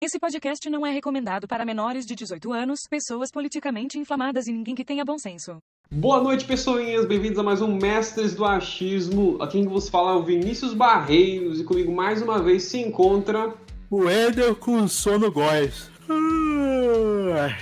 [0.00, 4.72] Esse podcast não é recomendado para menores de 18 anos, pessoas politicamente inflamadas e ninguém
[4.72, 5.58] que tenha bom senso.
[5.90, 7.04] Boa noite, pessoinhas.
[7.04, 9.42] Bem-vindos a mais um Mestres do Achismo.
[9.42, 13.52] Aqui quem vos fala é o Vinícius Barreiros e comigo mais uma vez se encontra
[13.90, 15.90] o Ender com sono góis.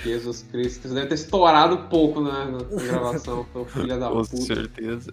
[0.03, 4.37] Jesus Cristo, você deve ter estourado pouco né, na gravação, filha da Com puta.
[4.37, 5.09] certeza.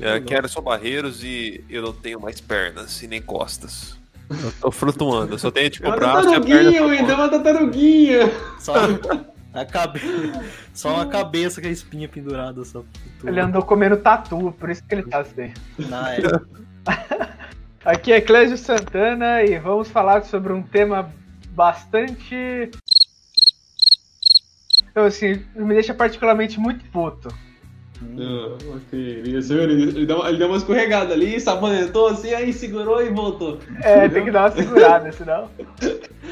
[0.00, 4.01] É, quero só barreiros e eu não tenho mais pernas e nem costas.
[4.30, 6.76] Eu tô flutuando, eu só tenho tipo É uma braço e a perna.
[6.76, 8.32] é uma tartaruguinha.
[8.58, 8.74] Só
[9.54, 10.00] a cabe...
[10.72, 12.82] Só uma cabeça com a espinha pendurada só.
[13.24, 15.52] Ele andou comendo tatu, por isso que ele tá assim.
[15.78, 16.20] Na é.
[17.84, 21.12] Aqui é Clésio Santana e vamos falar sobre um tema
[21.50, 22.70] bastante.
[24.90, 27.28] Então, assim, me deixa particularmente muito puto.
[28.18, 32.52] Ah, ok, ele, ele, ele, deu, uma- ele deu uma escorregada ali, sabonetou assim, aí
[32.52, 33.58] segurou e voltou.
[33.82, 35.48] É, tem que dar uma segurada, senão.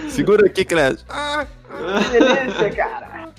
[0.09, 1.05] Segura aqui, Clésio.
[1.09, 1.47] Ah,
[2.11, 3.31] Que delícia, cara.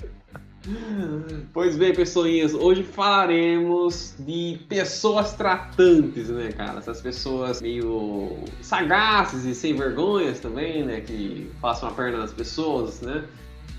[1.52, 6.78] Pois bem, pessoinhas, hoje falaremos de pessoas tratantes, né, cara?
[6.78, 11.00] Essas pessoas meio sagazes e sem vergonhas também, né?
[11.00, 13.24] Que passam a perna nas pessoas, né?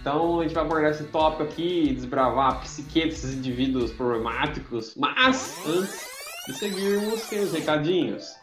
[0.03, 4.95] Então a gente vai abordar esse tópico aqui e desbravar a psique desses indivíduos problemáticos.
[4.97, 6.05] Mas, antes
[6.45, 8.35] de seguirmos, tem os recadinhos.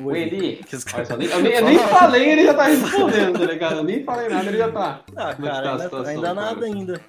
[0.00, 2.54] O Eli, Que os olha só, caras- nem- eu, nem, eu nem falei, ele já
[2.54, 3.76] tá respondendo, tá ligado?
[3.78, 5.00] Eu nem falei nada, ele já tá.
[5.16, 6.34] Ah, Como é que tá cara, ainda, situação, ainda cara?
[6.34, 7.00] nada ainda.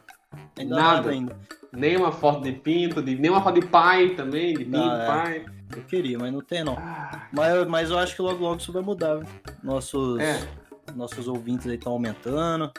[0.58, 0.92] Ainda Nada.
[0.96, 1.36] nada ainda.
[1.74, 5.00] Nem uma foto de pinto, de, nem uma foto de pai também, de pinto, Não,
[5.02, 5.06] é.
[5.06, 5.46] pai.
[5.76, 6.76] Eu queria, mas não tem não.
[7.32, 9.16] Mas, mas eu acho que logo logo isso vai mudar.
[9.18, 9.28] viu?
[9.64, 10.40] Nossos, É.
[10.96, 12.72] nossos ouvintes aí estão aumentando.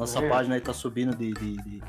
[0.00, 0.28] Nossa É.
[0.28, 1.82] página aí tá subindo de, de, de-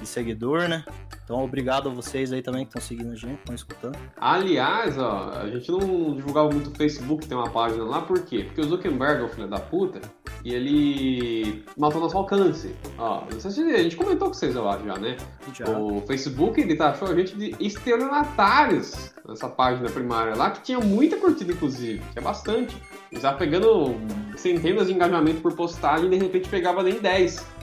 [0.00, 0.84] de seguidor, né?
[1.24, 3.96] Então obrigado a vocês aí também que estão seguindo a gente, estão escutando.
[4.18, 8.44] Aliás, ó, a gente não divulgava muito o Facebook, tem uma página lá, por quê?
[8.44, 10.02] Porque o Zuckerberg é o filho da puta
[10.44, 12.74] e ele matou nosso alcance.
[12.98, 15.16] Ó, não sei se a gente comentou com vocês, eu acho, já, né?
[15.54, 15.66] Já.
[15.78, 21.16] O Facebook, ele taxou a gente de estelionatários nessa página primária lá, que tinha muita
[21.16, 22.76] curtida, inclusive, que é bastante.
[23.10, 23.94] Ele tava pegando
[24.36, 27.55] centenas de engajamentos por postagem e de repente pegava nem 10.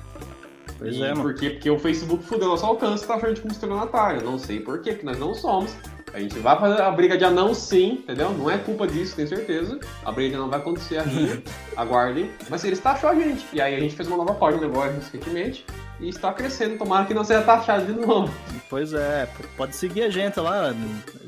[0.78, 1.22] Pois E é, mano.
[1.22, 1.51] Por quê?
[1.51, 4.23] Porque o Facebook fudeu nosso alcance e tá achando gente como estelionatário.
[4.23, 5.75] Não sei por quê, porque nós não somos.
[6.13, 8.29] A gente vai fazer a briga de anão sim, entendeu?
[8.31, 9.79] Não é culpa disso, tenho certeza.
[10.06, 11.44] A briga de anão vai acontecer aqui,
[11.75, 12.29] aguardem.
[12.50, 13.45] Mas eles taxou a gente.
[13.51, 15.66] E aí a gente fez uma nova página agora recentemente.
[16.00, 18.34] E está crescendo, tomara que não seja taxado de novo.
[18.70, 20.74] Pois é, pode seguir a gente lá,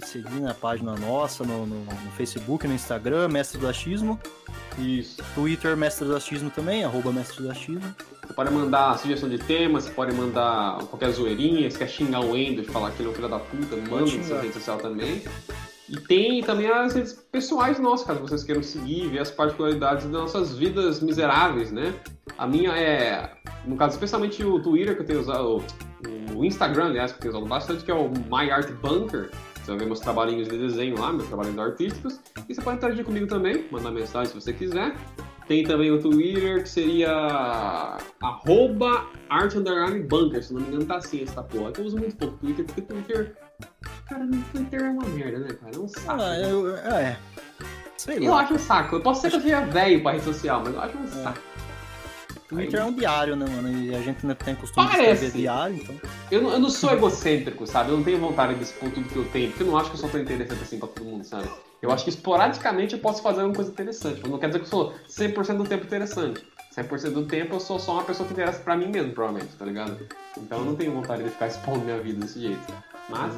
[0.04, 4.20] seguir na página nossa, no, no- no Facebook, no Instagram, Mestre do Achismo,
[4.78, 5.24] Isso.
[5.36, 7.96] Twitter, Mestre do Achismo também, arroba Mestre do Achismo.
[8.26, 12.36] Você pode mandar sugestão de tema, você pode mandar qualquer zoeirinha, se quer xingar o
[12.36, 14.42] Ender, falar que ele é um filho da puta, manda no seu xingar.
[14.42, 15.24] rede social também.
[15.88, 20.14] E tem também as redes pessoais nossas, caso vocês queiram seguir, ver as particularidades das
[20.14, 21.94] nossas vidas miseráveis, né?
[22.38, 23.32] A minha é,
[23.66, 25.64] no caso, especialmente o Twitter que eu tenho usado,
[26.36, 29.30] o Instagram, aliás, que eu tenho usado bastante, que é o My Art Bunker.
[29.56, 32.20] Você vai ver meus trabalhinhos de desenho lá, meus trabalhinhos artísticos.
[32.48, 34.96] E você pode interagir comigo também, mandar mensagem se você quiser.
[35.48, 41.42] Tem também o Twitter, que seria arroba art se não me engano tá assim essa
[41.44, 41.72] porra.
[41.78, 43.36] Eu uso muito pouco Twitter, porque Twitter...
[44.08, 45.76] Cara, Twitter é uma merda, né, cara?
[45.76, 46.22] É um saco.
[46.22, 47.18] Ah, eu, é.
[47.98, 48.42] Sei Eu lá.
[48.42, 48.96] acho um saco.
[48.98, 51.40] Eu posso ser que eu seja velho pra rede social, mas eu acho um saco.
[52.48, 53.72] Twitter é um diário, né, mano?
[53.72, 55.12] E a gente não tem costume de Parece.
[55.26, 55.96] escrever diário, então.
[56.30, 57.90] Eu não, eu não sou egocêntrico, sabe?
[57.90, 59.96] Eu não tenho vontade de expor tudo que eu tenho, porque eu não acho que
[59.96, 61.50] eu sou tão interessante assim pra todo mundo, sabe?
[61.82, 64.20] Eu acho que esporadicamente eu posso fazer alguma coisa interessante.
[64.22, 66.46] Mas não quer dizer que eu sou 100% do tempo interessante.
[66.78, 69.66] 100% do tempo eu sou só uma pessoa que interessa pra mim mesmo, provavelmente, tá
[69.66, 70.08] ligado?
[70.38, 72.74] Então eu não tenho vontade de ficar expondo minha vida desse jeito.
[73.10, 73.34] Mas,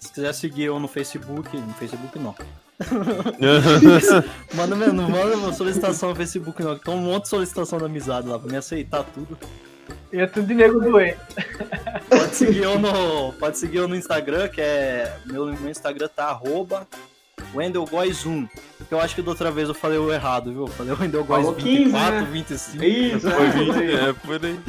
[0.00, 2.34] Se quiser seguir eu no Facebook, no Facebook não.
[4.54, 7.86] Manda, meu- não manda uma solicitação no Facebook não, tem um monte de solicitação da
[7.86, 9.38] amizade lá pra me aceitar tudo.
[10.12, 11.18] E é tudo de nego doente.
[12.08, 15.18] Pode seguir eu no, pode seguir eu no Instagram, que é.
[15.26, 16.86] Meu, meu Instagram tá arroba
[17.54, 18.48] WendelGois1.
[18.78, 20.62] Porque eu acho que da outra vez eu falei o errado, viu?
[20.62, 22.28] Eu falei WendelGois 15, 24, né?
[22.32, 22.84] 25.
[22.84, 23.94] isso, Foi é, 20, isso aí.
[23.94, 24.60] é, por aí.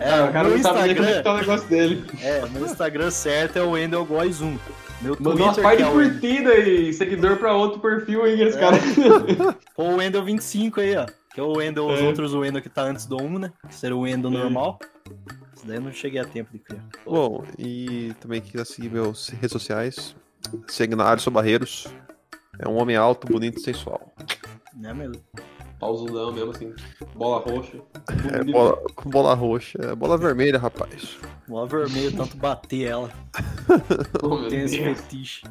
[0.00, 2.04] É, Ah, o cara não sabe nem como é que Instagram, tá o negócio dele.
[2.22, 4.58] é, meu Instagram certo é o WendelGois1.
[5.00, 8.56] Meu Mandou Twitter par que de é curtida e seguidor pra outro perfil aí, esse
[8.56, 8.60] É.
[8.60, 8.76] cara.
[9.76, 11.06] Pô, o Wendel 25 aí, ó.
[11.32, 12.02] Que é o Wendel, os É.
[12.02, 13.52] outros o Wendel que tá antes do 1, né?
[13.68, 14.80] Que seria o Wendel normal.
[15.54, 16.82] Isso daí eu não cheguei a tempo de criar.
[17.06, 20.16] Bom, e também quiser seguir meus redes sociais,
[20.66, 21.86] segue na Alisson Barreiros.
[22.58, 24.12] É um homem alto, bonito e sensual.
[24.74, 25.22] Né, mesmo?
[25.78, 26.74] Pausudão mesmo, assim.
[27.14, 27.78] Bola roxa.
[28.32, 31.18] É bola, com bola roxa, é bola vermelha, rapaz.
[31.46, 33.10] Bola vermelha, tanto bater ela.
[34.22, 35.42] Oh, meu Tem esse fetiche.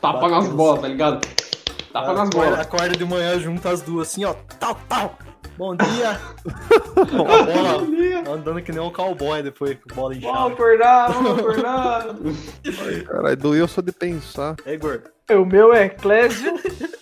[0.00, 1.26] Tapa nas bolas, tá ligado?
[1.92, 2.58] Tapa nas bolas.
[2.58, 4.34] acorda de manhã, junta as duas assim, ó.
[4.58, 5.16] Tal, tal.
[5.56, 6.10] Bom dia.
[6.10, 7.04] a
[8.24, 10.52] bola andando que nem um cowboy depois com bola Vamos inchada.
[10.52, 12.06] acordar, vamos acordar.
[13.06, 14.56] Caralho, doeu só de pensar.
[14.66, 15.13] É, gordo.
[15.30, 16.52] O meu é Clésio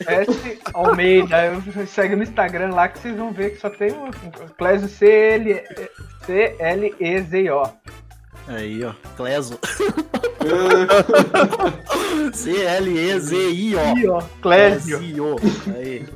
[0.07, 0.59] S.
[0.75, 1.47] Almeida.
[1.47, 4.11] Eu- Segue no Instagram lá que vocês vão ver que só tem o
[4.57, 5.65] Clésio C-L-
[6.27, 7.63] C-L-E-Z-O.
[8.47, 8.93] Aí, ó.
[9.17, 9.59] Cleso.
[12.33, 14.19] C-L-E-Z-I-O.
[14.41, 14.99] Clésio.
[14.99, 15.41] Clésio.
[15.77, 16.07] Aí.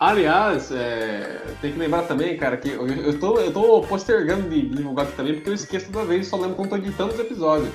[0.00, 4.68] Aliás, é, tem que lembrar também, cara, que eu, eu, tô, eu tô postergando de
[4.68, 7.68] divulgar aqui também, porque eu esqueço toda vez, só lembro quando tô editando os episódios.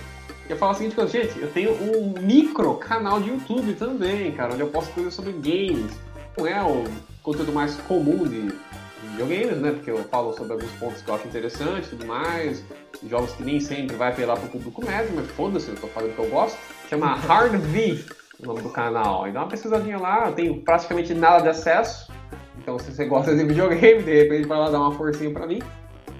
[0.49, 4.61] Eu falo o seguinte, gente, eu tenho um micro canal de YouTube também, cara, onde
[4.61, 5.95] eu posto coisas sobre games.
[6.35, 6.85] Não é o
[7.21, 9.71] conteúdo mais comum de, de videogames, né?
[9.73, 12.63] Porque eu falo sobre alguns pontos que eu acho interessantes e tudo mais.
[13.07, 16.19] Jogos que nem sempre vai apelar pro público médio, mas foda-se, eu tô falando que
[16.19, 16.57] eu gosto.
[16.89, 18.03] Chama Hard V,
[18.39, 19.27] o nome do canal.
[19.27, 22.11] E dá uma pesquisadinha lá, eu tenho praticamente nada de acesso.
[22.57, 25.59] Então se você gosta de videogame, de repente vai lá dar uma forcinha pra mim.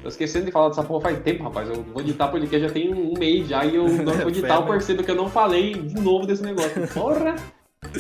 [0.02, 1.70] Tô esquecendo de falar dessa porra faz tempo, rapaz.
[1.70, 4.66] Eu vou editar podcast já tem um mês já e eu não vou editar, eu
[4.66, 6.88] percebo que eu não falei de novo desse negócio.
[6.94, 7.36] Porra!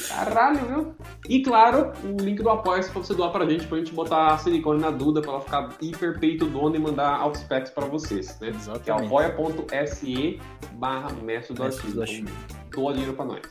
[0.10, 0.96] Caralho, viu?
[1.28, 4.38] E claro, o link do apoia pra você doar pra gente, pra gente botar a
[4.38, 8.40] silicone na Duda, pra ela ficar hiper peito dona e mandar Outspec pra vocês, né?
[8.40, 9.08] Que é Exatamente.
[9.08, 10.40] apoia.se
[10.74, 12.30] barra mestre do artigo.
[12.72, 13.42] Doa dinheiro pra nós.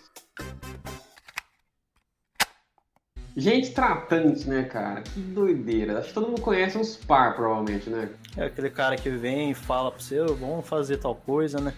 [3.39, 5.01] Gente tratante, né, cara?
[5.03, 6.01] Que doideira.
[6.01, 8.09] Acho que todo mundo conhece uns par, provavelmente, né?
[8.37, 11.73] É aquele cara que vem e fala você, "Ô, vamos fazer tal coisa, né?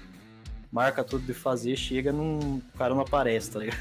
[0.73, 2.63] Marca tudo de fazer, chega, num...
[2.75, 3.79] o cara não aparece, tá ligado?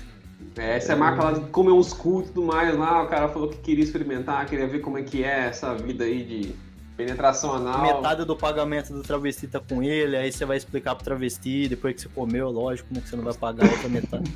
[0.58, 3.02] É, essa é a marca lá de comer uns cu e tudo mais lá.
[3.04, 6.24] O cara falou que queria experimentar, queria ver como é que é essa vida aí
[6.24, 6.56] de
[7.00, 7.82] penetração anal.
[7.82, 11.96] Metade do pagamento do travesti tá com ele, aí você vai explicar pro travesti, depois
[11.96, 14.30] que você comeu, lógico, né, que você não vai pagar a outra metade.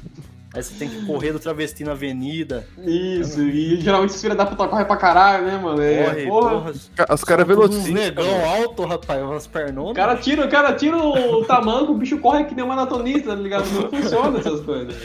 [0.54, 4.45] Aí você tem que correr do travesti na avenida, Isso, e geralmente os filhos da
[4.45, 5.81] puta correm pra caralho, né, mano?
[5.81, 6.51] É, corre, porra.
[6.51, 6.71] porra.
[6.71, 7.94] Os caras todos uns velocistas.
[7.94, 9.92] negão alto, rapaz, umas pernonas.
[9.92, 13.36] O cara tira, o cara tira o tamanco, o bicho corre que nem um maratonista,
[13.36, 13.66] tá ligado?
[13.71, 14.88] Não funciona essas coisas.
[14.88, 15.04] né?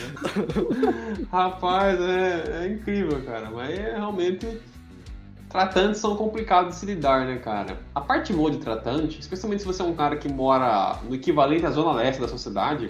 [1.33, 3.51] Rapaz, é, é incrível, cara.
[3.51, 4.47] Mas é realmente.
[5.49, 7.79] Tratantes são complicados de se lidar, né, cara?
[7.95, 11.65] A parte boa de tratante, especialmente se você é um cara que mora no equivalente
[11.65, 12.89] à zona leste da sociedade,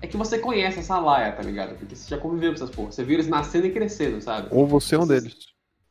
[0.00, 1.76] é que você conhece essa laia, tá ligado?
[1.76, 2.94] Porque você já conviveu com essas porras.
[2.94, 4.48] Você viu eles nascendo e crescendo, sabe?
[4.50, 5.36] Ou você é um deles.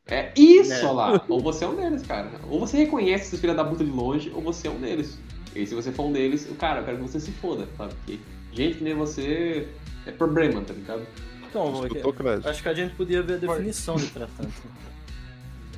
[0.07, 0.91] É isso É.
[0.91, 1.21] lá.
[1.27, 2.29] Ou você é um deles, cara.
[2.49, 5.17] Ou você reconhece esses filha da puta de longe, ou você é um deles.
[5.53, 7.93] E se você for um deles, o cara, eu quero que você se foda, sabe?
[7.95, 8.19] Porque
[8.53, 9.67] gente que nem você
[10.05, 11.05] é problema, tá ligado?
[11.49, 12.13] Então, Escutou,
[12.45, 14.53] acho que a gente podia ver a definição de tratante.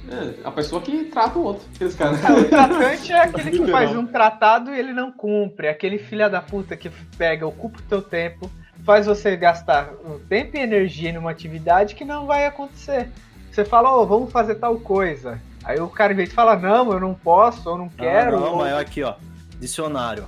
[0.10, 1.68] É, a pessoa que trata o outro.
[1.76, 2.20] Aqueles caras.
[2.20, 5.68] O tratante é aquele que faz um tratado e ele não cumpre.
[5.68, 8.50] Aquele filho da puta que pega, ocupa o teu tempo,
[8.86, 9.90] faz você gastar
[10.30, 13.10] tempo e energia numa atividade que não vai acontecer.
[13.52, 15.42] Você fala, ó, vamos fazer tal coisa.
[15.64, 18.38] Aí o cara, em vez de falar, não, eu não posso, eu não quero.
[18.38, 19.16] Ah, não, ou- mas aqui, ó.
[19.60, 20.26] Dicionário.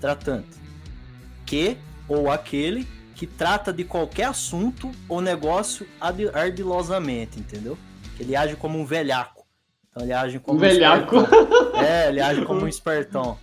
[0.00, 0.58] Tratante.
[1.44, 1.76] Que
[2.08, 5.86] ou aquele que trata de qualquer assunto ou negócio
[6.32, 7.76] ardilosamente, entendeu?
[8.20, 9.44] Ele age como um velhaco.
[9.90, 11.16] Então ele age como Um velhaco.
[11.16, 11.82] espertão.
[11.82, 13.38] É, ele age como um espertão.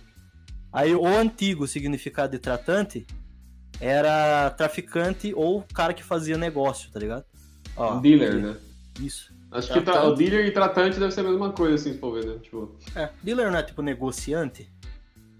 [0.72, 3.06] Aí o antigo significado de tratante
[3.80, 7.24] era traficante ou cara que fazia negócio, tá ligado?
[7.76, 8.56] Ó, Um dealer, né?
[9.00, 9.32] Isso.
[9.50, 12.12] Acho que tra- o dealer e tratante deve ser a mesma coisa, assim, se for
[12.14, 12.38] ver, né?
[12.42, 12.76] Tipo.
[12.94, 14.70] É, dealer não é tipo negociante?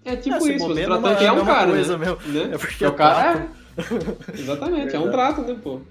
[0.05, 1.67] É tipo É, isso, o tratante é é um cara.
[1.67, 1.73] né?
[1.73, 1.97] mesmo.
[1.97, 2.49] Né?
[2.53, 3.49] É porque o é cara é.
[4.39, 5.81] Exatamente, é um trato, né, pô?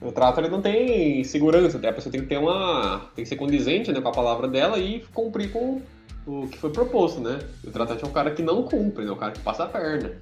[0.00, 3.02] O trato ele não tem segurança, a pessoa tem que ter uma.
[3.14, 5.82] tem que ser condizente né, com a palavra dela e cumprir com
[6.26, 7.38] o que foi proposto, né?
[7.64, 9.10] O tratante é um cara que não cumpre, né?
[9.10, 10.12] O cara que passa a perna.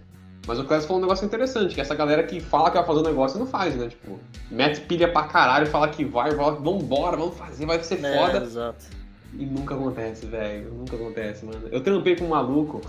[0.47, 3.01] Mas o Clécio falou um negócio interessante, que essa galera que fala que vai fazer
[3.01, 3.89] um negócio e não faz, né?
[3.89, 4.19] Tipo,
[4.51, 8.17] mete pilha pra caralho, fala que vai, fala que vambora, vamos fazer, vai ser É,
[8.17, 8.39] foda.
[8.45, 8.87] exato.
[9.35, 10.73] E nunca acontece, velho.
[10.73, 11.69] Nunca acontece, mano.
[11.71, 12.81] Eu trampei com um maluco.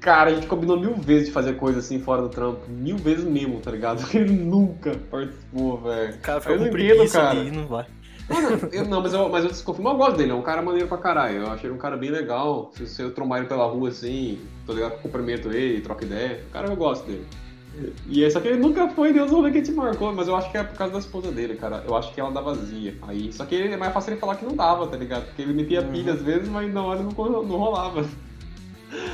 [0.00, 2.68] Cara, a gente combinou mil vezes de fazer coisa assim fora do trampo.
[2.68, 4.02] Mil vezes mesmo, tá ligado?
[4.16, 6.14] Ele nunca participou, velho.
[6.14, 7.38] O cara Eu não entendo, cara.
[7.40, 7.86] ir, não vai.
[8.28, 10.32] Mano, eu, não, mas eu, mas eu desconfio, mas eu gosto dele.
[10.32, 11.38] É um cara maneiro pra caralho.
[11.42, 12.72] Eu achei ele um cara bem legal.
[12.74, 15.00] Se, se eu trombar ele pela rua assim, tô ligado?
[15.00, 16.40] Cumprimento ele, troca ideia.
[16.48, 17.24] O cara, eu gosto dele.
[18.08, 20.56] E esse aqui ele nunca foi Deus rolê que te marcou, mas eu acho que
[20.56, 21.84] é por causa da esposa dele, cara.
[21.86, 22.94] Eu acho que ela dá vazia.
[23.02, 25.26] Aí, só que é mais fácil ele falar que não dava, tá ligado?
[25.26, 25.92] Porque ele metia Uhum.
[25.92, 28.04] pilha às vezes, mas na hora não, não rolava.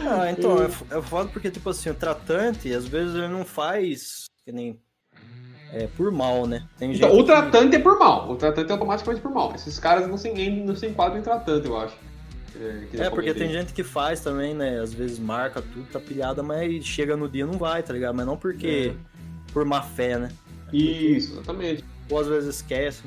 [0.07, 0.67] Ah, então, é,
[0.99, 4.79] é foda porque, tipo assim, o tratante, às vezes ele não faz que nem.
[5.73, 6.67] É, por mal, né?
[6.79, 8.31] Tem Então, gente o que- tratante é por mal.
[8.31, 9.55] O tratante é automaticamente por mal.
[9.55, 11.97] Esses caras não se, não se enquadram em tratante, eu acho.
[12.61, 14.79] É, que É, porque tem gente que faz também, né?
[14.81, 18.15] Às vezes marca tudo, tá pilhada, mas chega no dia não vai, tá ligado?
[18.15, 19.53] Mas não porque É.
[19.55, 20.29] por má fé, né?
[20.71, 21.83] Isso, exatamente.
[22.11, 23.03] Ou às vezes esquece.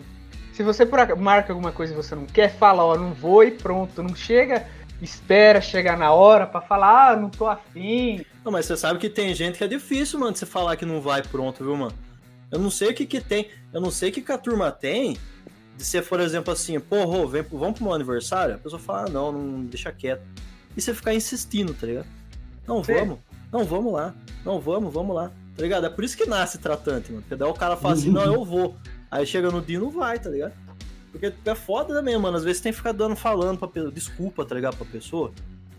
[0.51, 0.85] Se você
[1.19, 4.01] marca alguma coisa e você não quer, fala, ó, não vou e pronto.
[4.01, 4.65] Não chega,
[5.01, 8.25] espera chegar na hora pra falar, ah, não tô afim.
[8.43, 10.85] Não, mas você sabe que tem gente que é difícil, mano, de você falar que
[10.85, 11.93] não vai pronto, viu, mano?
[12.51, 14.71] Eu não sei o que que tem, eu não sei o que que a turma
[14.71, 15.17] tem
[15.75, 18.55] de ser, por exemplo, assim, Rô, vem, vamos pro meu aniversário?
[18.55, 20.23] A pessoa fala, ah, não, não, deixa quieto.
[20.75, 22.07] E você ficar insistindo, tá ligado?
[22.67, 22.93] Não, Sim.
[22.93, 23.19] vamos,
[23.51, 24.13] não, vamos lá,
[24.45, 25.85] não, vamos, vamos lá, tá ligado?
[25.85, 28.45] É por isso que nasce tratante, mano, porque daí o cara fala assim, não, eu
[28.45, 28.75] vou.
[29.11, 30.53] Aí chega no dia e não vai, tá ligado?
[31.17, 34.45] Porque é foda também, mano, às vezes tem que ficar dando, falando pra pessoa, desculpa,
[34.45, 35.31] tá ligado, pra pessoa.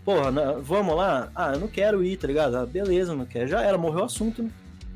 [0.03, 1.29] Porra, vamos lá?
[1.35, 2.55] Ah, eu não quero ir, tá ligado?
[2.55, 3.47] Ah, beleza, não quero.
[3.47, 4.49] Já era, morreu o assunto, né?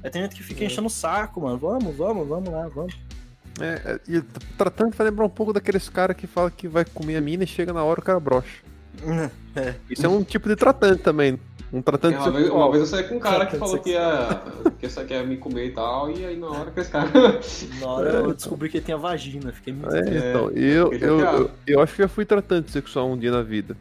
[0.03, 1.57] Aí tem gente que fica enchendo o saco, mano.
[1.57, 2.95] Vamos, vamos, vamos lá, vamos.
[3.60, 4.21] É, é, e
[4.57, 7.48] tratando vai lembrar um pouco daqueles caras que fala que vai comer a mina e
[7.48, 8.63] chega na hora o cara brocha.
[9.89, 11.39] Isso é um tipo de tratante também.
[11.74, 12.62] Um tratante É, uma, vez, sexual.
[12.62, 14.44] uma vez eu saí com um cara que falou que ia,
[14.78, 17.10] que ia, que ia me comer e tal, e aí na hora que esse cara.
[17.80, 19.96] Na hora eu descobri que ele tinha vagina, fiquei muito.
[19.96, 21.51] É, É, então, eu, fiquei eu, chateado.
[21.66, 23.78] eu, eu acho que já fui tratante sexual um dia na vida.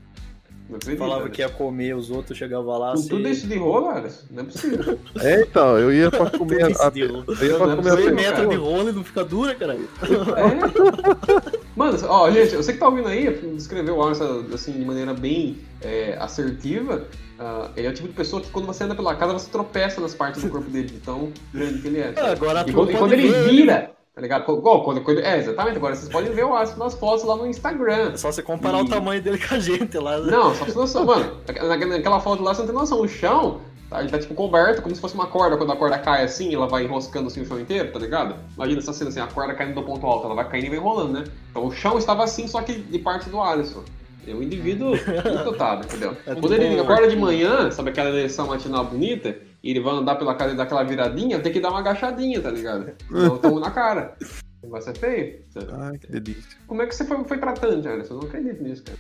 [0.71, 1.31] Não acredito, Falava né?
[1.31, 3.09] que ia comer os outros, chegava lá Com assim.
[3.09, 4.99] tudo isso de rola, cara, não é possível.
[5.21, 7.95] É, então, eu ia pra comer a, a, eu ia pra Não, comer não, a
[7.97, 8.49] Dois não, metros cara.
[8.49, 9.89] de rolo e não fica dura, caralho.
[10.03, 11.61] É.
[11.77, 15.59] Mano, ó, gente, sei que tá ouvindo aí, descreveu o Alisson assim de maneira bem
[15.83, 17.05] é, assertiva.
[17.39, 20.01] Ah, ele é o tipo de pessoa que quando você anda pela casa, você tropeça
[20.01, 22.13] nas partes do corpo dele, de tão grande que ele é.
[22.19, 24.43] Agora E quando, e quando ele vira, tá ligado?
[24.53, 27.47] Igual quando, quando- é, exatamente, agora vocês podem ver o Alisson nas fotos lá no
[27.47, 28.13] Instagram.
[28.13, 30.19] É só você comparar E- o tamanho dele com a gente lá.
[30.19, 30.31] né?
[30.33, 31.37] Não, só pra você noção, mano.
[31.49, 33.01] na- Naquela foto lá você não tem noção.
[33.01, 35.57] O chão, tá, ele tá tipo coberto, como se fosse uma corda.
[35.57, 38.35] Quando a corda cai assim, ela vai enroscando assim o chão inteiro, tá ligado?
[38.57, 40.79] Imagina essa cena assim, a corda caindo do ponto alto, ela vai caindo e vai
[40.79, 41.25] enrolando, né?
[41.51, 43.83] Então o chão estava assim, só que de parte do Alisson.
[44.29, 46.15] É um indivíduo muito dotado, entendeu?
[46.27, 47.21] É Quando ele acorda de Arthur.
[47.21, 50.83] manhã, sabe aquela eleição matinal bonita, e ele vai andar pela casa e dar aquela
[50.83, 52.93] viradinha, tem que dar uma agachadinha, tá ligado?
[53.11, 54.17] Então tamo na cara.
[54.63, 55.43] Vai ser feio.
[55.81, 56.59] Ai, que delícia.
[56.67, 58.15] Como é que você foi, foi tratante, Alisson?
[58.15, 58.99] Eu não acredito nisso, cara.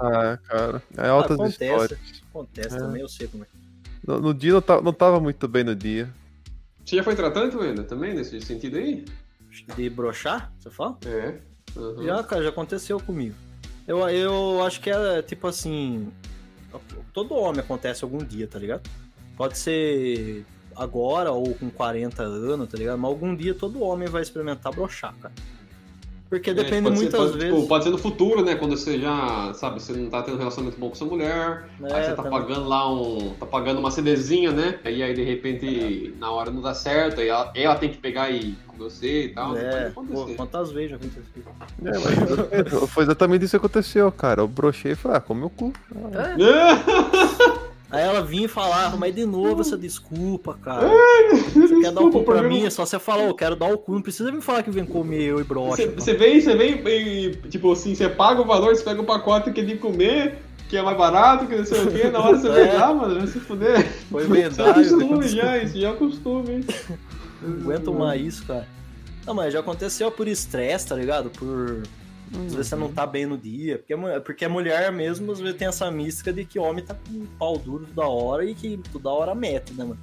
[0.00, 0.82] Ah, cara.
[0.96, 2.22] É altas acontece, histórias.
[2.30, 2.78] acontece É.
[2.78, 3.46] também, eu sei como é.
[4.06, 6.08] No, no dia não, ta- não tava muito bem no dia.
[6.84, 9.04] Você já foi tratante, Wenda, também, nesse sentido aí?
[9.76, 10.98] De brochar, você fala?
[11.04, 11.38] É.
[11.76, 12.02] Uhum.
[12.04, 13.34] Já, cara, já aconteceu comigo.
[13.86, 16.12] Eu, eu acho que é tipo assim.
[17.12, 18.88] Todo homem acontece algum dia, tá ligado?
[19.42, 20.44] Pode ser
[20.76, 22.96] agora ou com 40 anos, tá ligado?
[22.96, 25.34] Mas algum dia todo homem vai experimentar brochar, cara.
[26.30, 27.52] Porque É, depende ser- muitas pode, vezes.
[27.56, 28.54] tipo, pode ser no futuro, né?
[28.54, 31.92] Quando você já, sabe, você não tá tendo um relacionamento bom com sua mulher, É,
[31.92, 32.30] aí você tá também.
[32.30, 33.34] pagando lá um.
[33.34, 34.78] tá pagando uma CDzinha, né?
[34.84, 38.30] Aí, aí de repente, na hora não dá certo, aí ela, ela tem que pegar
[38.30, 39.56] e com você e tal.
[39.56, 41.42] É, pode pô, quantas vezes já aconteceu?
[41.84, 44.40] É, mas foi exatamente isso que aconteceu, cara.
[44.42, 45.72] Eu brochei e falei, ah, come o cu.
[47.92, 50.88] Aí ela vinha e falava, mas de novo essa desculpa, cara.
[51.54, 53.76] Você quer dar o cu pra mim, é só você falar, eu quero dar o
[53.76, 55.86] cu, não precisa me falar que vem comer eu e brocha.
[55.90, 59.52] Você, vem, você vem e, tipo assim, você paga o valor, você pega o pacote
[59.52, 60.38] que é de comer,
[60.70, 62.52] que é mais barato, que não sei o quê, na hora você É.
[62.64, 63.86] vem lá, mano, vai se fuder.
[64.10, 66.64] Foi Isso é costume já, isso já é costume, hein?
[67.42, 68.66] Não aguento mais isso, cara.
[69.26, 71.28] Não, mas já aconteceu por estresse, tá ligado?
[71.28, 71.82] Por.
[72.34, 73.78] Às vezes você não tá bem no dia.
[73.78, 76.94] Porque, a porque a mulher mesmo, às vezes, tem essa mística de que homem tá
[76.94, 79.98] com pau duro toda hora e que toda hora mete, né, mano?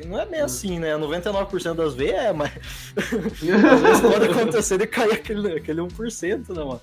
[0.00, 0.94] E não é bem assim, né?
[0.96, 2.50] 99% das vezes é, mas.
[2.96, 6.80] Às vezes pode acontecer de cair aquele, aquele 1%, né, mano?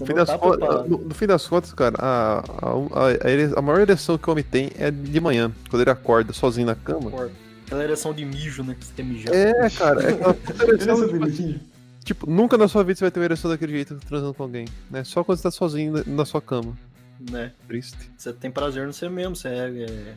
[0.00, 3.80] No fim, tá contas, no, no fim das contas, cara, a, a, a, a maior
[3.80, 7.10] ereção que o homem tem é de manhã, quando ele acorda sozinho na cama.
[7.66, 8.76] Aquela ereção de mijo, né?
[8.78, 9.34] Que você quer mijar.
[9.34, 11.60] É, cara, é aquela ereção, tipo, bonitinha.
[12.08, 14.64] Tipo, nunca na sua vida você vai ter uma ereção daquele jeito transando com alguém,
[14.90, 15.04] né?
[15.04, 16.76] Só quando você tá sozinho na, na sua cama.
[17.30, 17.52] Né?
[17.66, 18.10] Triste.
[18.16, 19.82] Você tem prazer no você mesmo, você é.
[19.82, 20.14] é-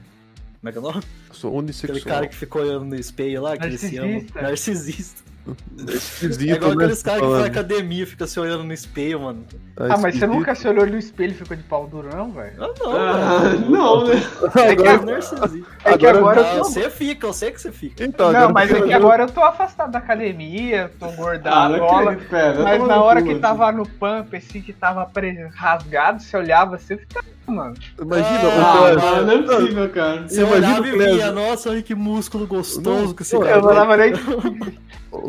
[0.59, 1.03] Como é que é o nome?
[1.31, 1.97] Sou unissexual.
[1.97, 4.23] Aquele cara que ficou olhando no espelho lá, que ele se ama.
[4.35, 5.30] Narcisista.
[5.45, 6.25] Narcisista.
[6.25, 9.45] Esquisito, É igual né, aqueles caras que fazem academia, fica se olhando no espelho, mano.
[9.77, 12.53] Ah, mas você nunca se olhou no espelho e ficou de pau duro, não, velho?
[12.59, 13.69] Ah, não, Ah, mano.
[13.69, 14.13] não, né?
[14.55, 15.47] É que é Agora- narcisista.
[15.83, 16.63] É que Agora- agora Ah, eu tô...
[16.65, 18.03] você fica, eu sei que você fica.
[18.03, 21.79] Então, Não, mas é que agora eu tô afastado da academia, tô Ah, gordado, não
[21.87, 22.17] bola.
[22.63, 23.39] Mas na hora que assim.
[23.41, 25.09] tava no pump, assim, que tava
[25.55, 27.73] rasgado, você olhava assim, eu ficava, mano.
[27.99, 30.27] Imagina, Ah, o Ah, cara- não é possível, cara.
[30.27, 31.15] Você Imagina olhava o e Clésio.
[31.15, 33.61] via, nossa, olha que músculo gostoso que esse cara Eu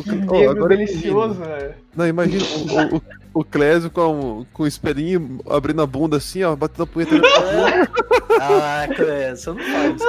[0.06, 1.74] nem negro agora delicioso, velho.
[1.96, 2.44] Não, imagina
[2.92, 3.02] o, o,
[3.40, 7.14] o Clésio com, com o espelhinho abrindo a bunda assim, ó, batendo a punheta.
[8.40, 10.04] Ah, Clé, você não faz isso.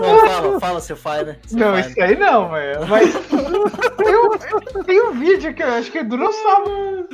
[0.00, 1.36] Não, fala, fala, você faz, né?
[1.46, 2.86] Você Não, faz, isso aí não, velho.
[2.88, 3.14] Mas
[3.96, 7.08] tem um, tem um vídeo que eu acho que é do sábado.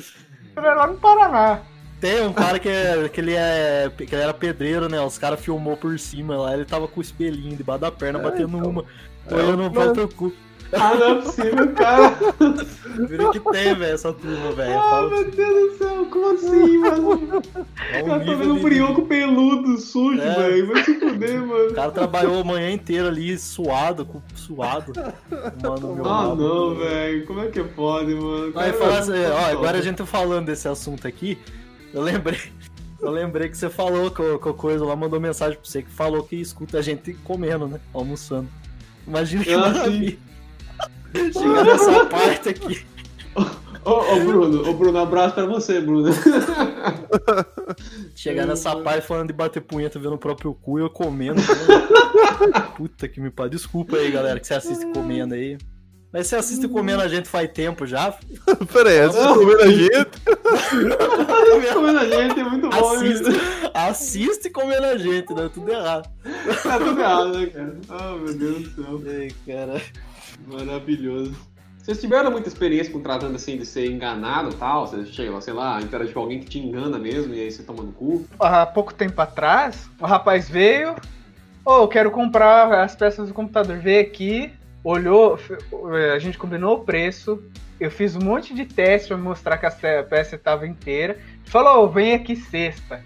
[0.57, 1.61] Lá no Paraná.
[2.01, 5.01] Tem um cara que, é, que, ele é, que ele era pedreiro, né?
[5.01, 8.57] Os caras filmou por cima lá, ele tava com o espelhinho debaixo da perna, batendo
[8.57, 8.85] uma,
[9.31, 10.33] olhando no mas- próprio cu.
[10.71, 12.15] Ah, não é possível, cara.
[13.09, 14.79] Vira que tem, velho, essa turma, velho.
[14.79, 17.43] Ah, meu Deus do céu, como assim, mano?
[17.91, 20.35] é um Cara, tá nível vendo um brioco peludo, sujo, É.
[20.35, 20.67] velho.
[20.69, 21.71] Vai se fuder, mano.
[21.71, 24.93] O cara trabalhou a manhã inteira ali, suado, com- suado.
[25.63, 26.35] Mano, meu Ah, rabo.
[26.37, 27.25] não, velho.
[27.27, 28.53] Como é que pode, mano?
[28.55, 31.39] Aí fala assim, ó, agora a gente tá falando desse assunto aqui,
[31.93, 32.39] eu lembrei.
[33.01, 36.25] Eu lembrei que você falou que o coisa lá mandou mensagem pra você que falou
[36.25, 37.79] que escuta a gente comendo, né?
[37.95, 38.49] Almoçando.
[39.07, 40.19] Imagina que maravilha.
[41.33, 42.85] Chega nessa parte aqui.
[43.85, 46.11] Ô, ô, Bruno, ô, Bruno, um abraço pra você, Bruno.
[48.17, 51.41] Chegar nessa parte falando de bater punheta vendo o próprio cu e eu comendo.
[51.41, 52.61] né?
[52.77, 53.51] Puta que me pariu.
[53.51, 55.57] Desculpa aí, galera, que você assiste comendo aí.
[56.13, 58.13] Mas você assiste comendo a gente faz tempo já.
[58.73, 60.11] Pera aí, tá comendo a gente?
[61.75, 65.51] Comendo a gente é muito bom, Assiste, assiste comendo a gente, né?
[65.53, 66.09] Tudo errado.
[66.63, 67.77] Tá tudo errado, né, cara?
[67.91, 69.03] Ah, meu Deus do céu.
[69.07, 69.83] Ai, cara.
[70.47, 71.35] Maravilhoso.
[71.89, 74.87] Vocês tiveram muita experiência com tratando assim de ser enganado e tal?
[74.87, 77.83] Você chega, sei lá, interagir com alguém que te engana mesmo e aí você toma
[77.83, 78.27] no cu?
[78.39, 80.97] Há pouco tempo atrás, o rapaz veio,
[81.65, 83.79] ô, eu quero comprar as peças do computador.
[83.79, 84.53] Veio aqui,
[84.85, 85.57] olhou, f-
[86.15, 87.43] a gente combinou o preço,
[87.81, 91.19] eu fiz um monte de teste pra mostrar que a peça estava inteira.
[91.45, 93.03] Falou, vem aqui sexta.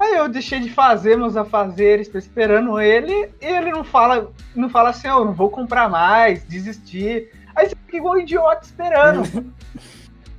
[0.00, 4.70] Aí eu deixei de fazer meus afazeres, tô esperando ele, e ele não fala, não
[4.70, 7.30] fala assim, ó, não vou comprar mais, desistir.
[7.54, 9.22] Aí você fica igual um idiota esperando.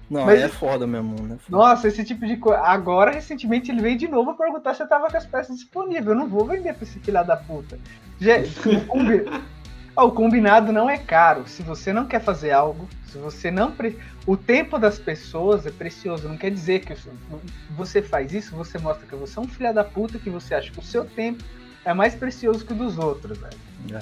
[0.10, 1.38] Não, Mas- é foda mesmo, né?
[1.48, 2.60] Nossa, esse tipo de coisa.
[2.62, 6.08] Agora, recentemente, ele veio de novo perguntar se eu tava com as peças disponíveis.
[6.08, 7.78] Eu não vou vender pra esse filho da puta.
[8.20, 8.50] Gente,
[10.04, 11.48] o, combi- o combinado não é caro.
[11.48, 13.72] Se você não quer fazer algo, se você não.
[13.72, 13.98] Pre...
[14.26, 16.28] O tempo das pessoas é precioso.
[16.28, 16.94] Não quer dizer que
[17.70, 20.72] você faz isso, você mostra que você é um filho da puta, que você acha
[20.72, 21.44] que o seu tempo
[21.86, 23.58] é mais precioso que o dos outros, velho.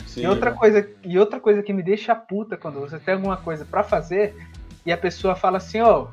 [0.06, 3.38] Sim, E outra, coisa, e outra coisa que me deixa puta quando você tem alguma
[3.38, 4.36] coisa pra fazer
[4.86, 6.08] e a pessoa fala assim, ó,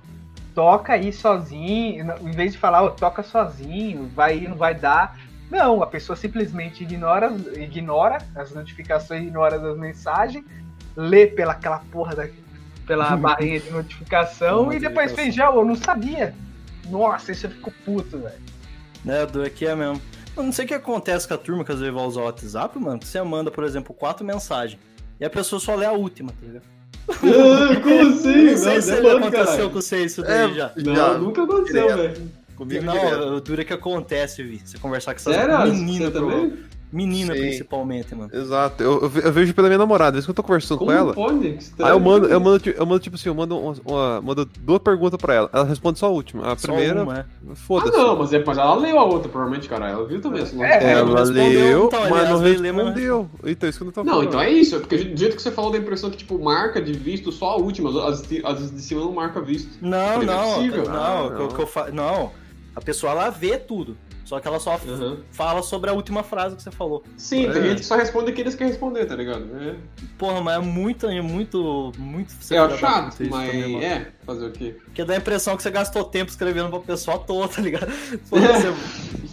[0.55, 5.19] toca aí sozinho, em vez de falar, ó, toca sozinho, vai não vai dar.
[5.55, 10.45] Não, a pessoa simplesmente ignora, ignora as notificações, ignora as mensagens,
[10.97, 12.29] lê pela aquela porra da,
[12.87, 16.35] pela barrinha de notificação e depois já, eu não sabia.
[16.91, 18.35] Nossa, isso eu fico puto, velho.
[19.05, 20.03] Né, do aqui é mesmo.
[20.37, 22.25] Eu não sei o que acontece com a turma que às vezes vai usar o
[22.25, 22.99] WhatsApp, mano.
[22.99, 24.81] Que você manda, por exemplo, quatro mensagens.
[25.21, 26.65] E a pessoa só lê a última, tá ligado?
[27.09, 28.45] Ah, como assim?
[28.47, 29.71] não sei Não, se é aconteceu caralho.
[29.71, 30.73] com você isso daí É, já.
[30.79, 31.15] Não, Já.
[31.19, 32.31] nunca aconteceu, velho.
[32.57, 33.23] Comigo Não, direto.
[33.35, 34.61] o duro é que acontece, Vi.
[34.65, 35.59] Você conversar com essas Sério?
[35.73, 36.53] meninas, pro- também?
[36.93, 37.41] menina Sim.
[37.41, 38.31] principalmente, mano.
[38.33, 40.79] Exato, eu, eu ve- eu vejo pela minha namorada, às vezes que eu tô conversando
[40.79, 41.13] Como com ela.
[41.13, 41.59] pode?
[41.81, 44.79] Aí eu mando, eu mando, eu mando tipo assim, eu mando, uma, uma- mando duas
[44.79, 45.51] perguntas pra ela.
[45.53, 46.53] Ela responde só a última.
[46.53, 47.25] A Só primeira, uma, é.
[47.51, 47.97] Ah, foda-se.
[47.99, 49.89] não, mas, é, mas ela leu a outra, provavelmente, cara.
[49.91, 50.43] Ela viu também.
[50.43, 53.31] essa É, ela Ela respondeu, leu, então, mas não ler, mas não respondeu.
[53.45, 54.29] Então, isso que eu não tô Não, falando.
[54.29, 54.77] então é isso.
[54.77, 57.33] É porque do jeito que você falou, dá a impressão que, tipo, marca de visto
[57.33, 57.91] só a última.
[58.09, 59.69] As, as de cima não marca visto.
[59.83, 60.45] Não, Falei, não é não,
[60.87, 61.49] não, Ah, que eu- não.
[61.49, 61.91] que eu fa...
[61.91, 62.31] não.
[62.75, 63.97] A pessoa ela vê tudo.
[64.25, 65.19] Só que ela só Uhum.
[65.31, 67.05] fala sobre a última frase que você falou.
[67.17, 67.69] Sim, tem É.
[67.69, 69.45] gente que só responde o que eles querem responder, tá ligado?
[69.61, 69.75] É,
[70.17, 72.33] Porra, mas é muito, é muito, muito.
[72.51, 74.77] é chato, mas também, é, fazer o quê?
[74.83, 77.87] Porque dá a impressão que você gastou tempo escrevendo pra pessoa à toa, tá ligado?
[78.25, 78.73] Você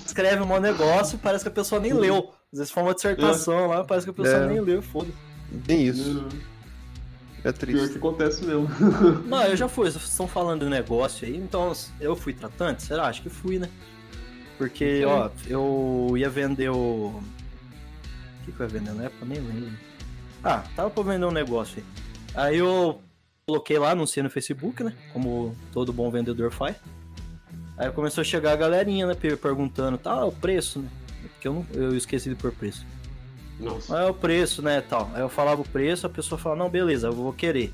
[0.05, 2.29] escreve um negócio parece que a pessoa nem leu.
[2.51, 4.47] Às vezes for uma dissertação lá, parece que a pessoa É.
[4.47, 5.13] nem leu, foda-se.
[5.65, 6.27] Tem isso.
[7.43, 7.89] É Pior triste.
[7.93, 8.67] que acontece mesmo.
[9.25, 12.83] Não, eu já fui, vocês estão falando de negócio aí, então eu fui tratante?
[12.83, 13.07] Será?
[13.07, 13.67] Acho que fui, né?
[14.57, 15.05] Porque, Sim.
[15.05, 16.75] ó, eu ia vender o.
[17.15, 19.25] O que, que eu ia vender na época?
[19.25, 19.71] Nem lembro.
[20.43, 21.83] Ah, tava pra vender um negócio aí.
[22.35, 23.01] Aí eu
[23.47, 24.93] coloquei lá, anunciei no Facebook, né?
[25.13, 26.75] Como todo bom vendedor faz.
[27.77, 29.15] Aí começou a chegar a galerinha, né?
[29.15, 30.89] per- Perguntando, tá, o preço, né?
[31.33, 32.85] Porque eu, não, eu esqueci de pôr preço.
[33.61, 33.99] Nossa.
[33.99, 35.09] É o preço, né, tal.
[35.13, 37.73] Aí eu falava o preço, a pessoa falava, não, beleza, eu vou querer.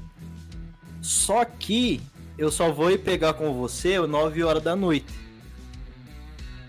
[1.02, 2.02] Só que
[2.38, 5.14] eu só vou ir pegar com você 9 horas da noite.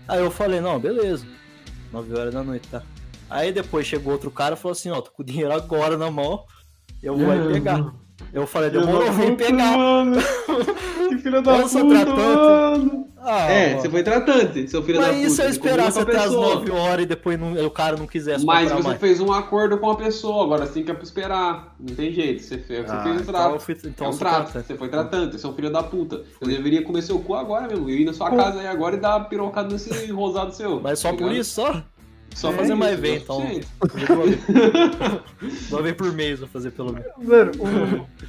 [0.07, 1.27] Aí eu falei, não, beleza.
[1.91, 2.81] 9 horas da noite, tá.
[3.29, 6.09] Aí depois chegou outro cara e falou assim, ó, tô com o dinheiro agora na
[6.09, 6.45] mão,
[7.03, 7.93] eu vou aí pegar.
[8.33, 9.77] Eu falei, demorou, vem pegar.
[9.77, 10.17] Mano.
[11.09, 12.19] Que filho da Eu sou puta, tratante.
[12.85, 13.07] mano.
[13.21, 13.81] Ah, É, mano.
[13.81, 15.27] você foi tratante, seu filho da Mas puta.
[15.27, 16.55] e se eu esperasse até as pessoa.
[16.55, 18.99] 9 horas e depois não- o cara não quisesse Mas você mais?
[18.99, 21.73] fez um acordo com a pessoa, agora você tem que esperar.
[21.79, 23.53] Não tem jeito, você fez, você Ah, fez um então trato.
[23.55, 24.67] eu fui- então é eu um sou trato, tratante.
[24.67, 26.21] você foi tratante, você é um filho da puta.
[26.39, 27.89] Eu deveria comer seu cu agora mesmo.
[27.89, 30.79] Eu ir na sua casa aí agora e dar pirocada nesse rosado seu.
[30.79, 31.81] Mas só tá por isso, só?
[32.35, 33.37] Só Vou fazer mais é então.
[33.39, 33.67] uma vez.
[35.71, 37.07] Uma vez por mês vou fazer pelo menos.
[37.17, 37.51] Mano,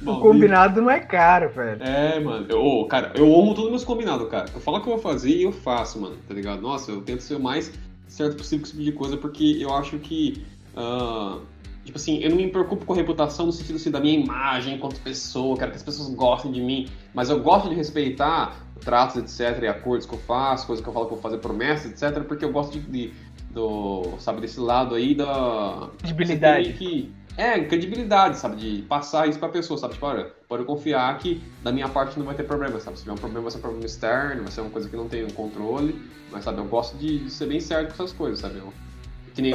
[0.05, 1.81] o, o combinado não é caro, velho.
[1.83, 2.45] É, mano.
[2.49, 4.45] Eu, cara, eu honro todos os meus combinados, cara.
[4.53, 6.15] Eu falo o que eu vou fazer e eu faço, mano.
[6.27, 6.61] Tá ligado?
[6.61, 7.71] Nossa, eu tento ser o mais
[8.07, 10.45] certo possível com esse tipo de coisa, porque eu acho que.
[10.75, 11.37] ah,
[11.83, 14.75] Tipo assim, eu não me preocupo com a reputação no sentido assim, da minha imagem
[14.75, 19.15] enquanto pessoa, quero que as pessoas gostem de mim, mas eu gosto de respeitar tratos,
[19.17, 21.91] etc, e acordos que eu faço, coisas que eu falo que eu vou fazer promessas,
[21.91, 23.13] etc, porque eu gosto de, de-
[23.53, 26.73] do, sabe, desse lado aí da Credibilidade.
[26.73, 31.41] Que, é, credibilidade, sabe, de passar isso pra pessoa, sabe, tipo, olha, pode confiar que
[31.63, 33.61] da minha parte não vai ter problema, sabe, se tiver um problema vai ser um
[33.61, 36.97] problema externo, vai ser uma coisa que não tem um controle, mas, sabe, eu gosto
[36.97, 38.73] de, de ser bem certo com essas coisas, sabe, eu,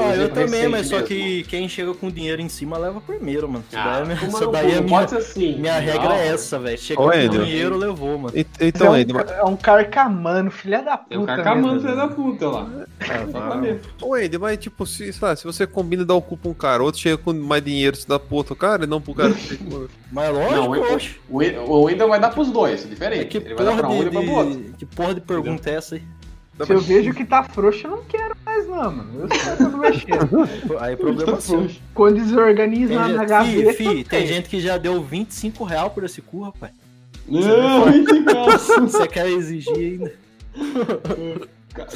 [0.00, 1.08] Ah, eu também, mas só mesmo.
[1.08, 3.64] que quem chega com dinheiro em cima leva primeiro, mano.
[3.74, 5.56] Ah, daí, é- daí é minha, ser assim.
[5.58, 6.78] minha regra Não, é essa, velho.
[6.78, 7.40] Chegou Ô, com Ender.
[7.44, 8.36] dinheiro, levou, mano.
[8.36, 11.14] E- é, Então, um, Ender, é um carcamano, filha da puta.
[11.14, 12.70] É o carcamano, filho da puta lá.
[13.00, 13.80] Ah, Exatamente.
[14.00, 16.54] Ô, Ender, mas tipo, se, lá, se você combina e dá o cu pra um
[16.54, 19.32] cara, outro chega com mais dinheiro, você dá pro outro cara, e não pro cara
[19.32, 19.88] que chegou.
[20.10, 21.16] Mas lógico, Não, o, oxe.
[21.28, 21.38] o,
[21.72, 23.26] o Wendel vai dar pros dois, é É diferente.
[23.26, 24.56] que Ele vai dar porra um de, pra outro.
[24.56, 26.02] de- que porra de pergunta é essa aí?
[26.64, 29.20] Se eu vejo que tá frouxo, eu não quero mais, não, mano.
[29.20, 30.80] Eu sei quando mexer.
[30.80, 31.68] Aí é problema seu.
[31.92, 33.72] Quando desorganiza Tem na gente, gaveta.
[33.74, 36.72] fi, fi, tem gente que já deu 25 real por esse cu, rapaz.
[37.28, 38.80] Não, que caso.
[38.88, 40.12] Você quer exigir ainda?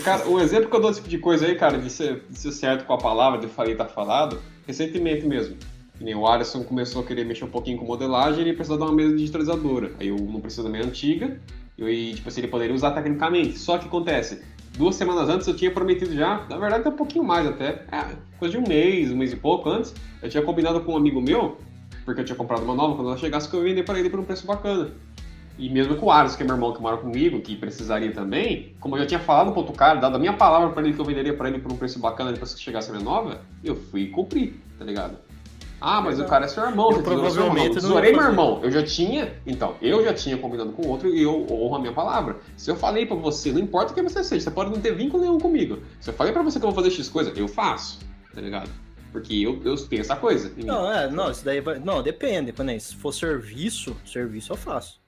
[0.04, 2.38] Cara, o exemplo que eu dou desse tipo de coisa aí, cara, de ser, de
[2.38, 5.56] ser certo com a palavra, de falei tá falado, recentemente mesmo.
[5.96, 8.86] Que nem o Alisson começou a querer mexer um pouquinho com modelagem, ele precisava dar
[8.86, 9.92] uma mesa digitalizadora.
[9.98, 11.40] Aí eu não preciso da minha antiga,
[11.78, 13.58] e tipo assim, ele poderia usar tecnicamente.
[13.58, 14.42] Só que acontece,
[14.76, 18.16] duas semanas antes eu tinha prometido já, na verdade até um pouquinho mais até, é,
[18.38, 21.20] coisa de um mês, um mês e pouco antes, eu tinha combinado com um amigo
[21.20, 21.58] meu,
[22.04, 24.20] porque eu tinha comprado uma nova, quando ela chegasse que eu vender pra ele por
[24.20, 24.90] um preço bacana.
[25.58, 28.74] E mesmo com o Ares, que é meu irmão que mora comigo, que precisaria também,
[28.80, 31.00] como eu já tinha falado pro outro cara, dado a minha palavra pra ele que
[31.00, 33.76] eu venderia pra ele por um preço bacana depois que chegasse a minha nova, eu
[33.76, 35.18] fui cumprir, tá ligado?
[35.80, 37.20] Ah, mas o cara é seu irmão, Eu você irmão.
[37.20, 38.60] provavelmente não ia Tesourei meu irmão.
[38.62, 41.78] Eu já tinha, então, eu já tinha combinado com o outro e eu honro a
[41.78, 42.36] minha palavra.
[42.56, 45.22] Se eu falei pra você, não importa quem você seja, você pode não ter vínculo
[45.22, 45.78] nenhum comigo.
[45.98, 47.98] Se eu falei pra você que eu vou fazer X coisa, eu faço,
[48.34, 48.68] tá ligado?
[49.10, 50.52] Porque eu, eu tenho essa coisa.
[50.64, 51.78] Não, é, não, isso daí vai.
[51.80, 52.52] Não, depende.
[52.52, 55.00] Quando é, se for serviço, serviço eu faço.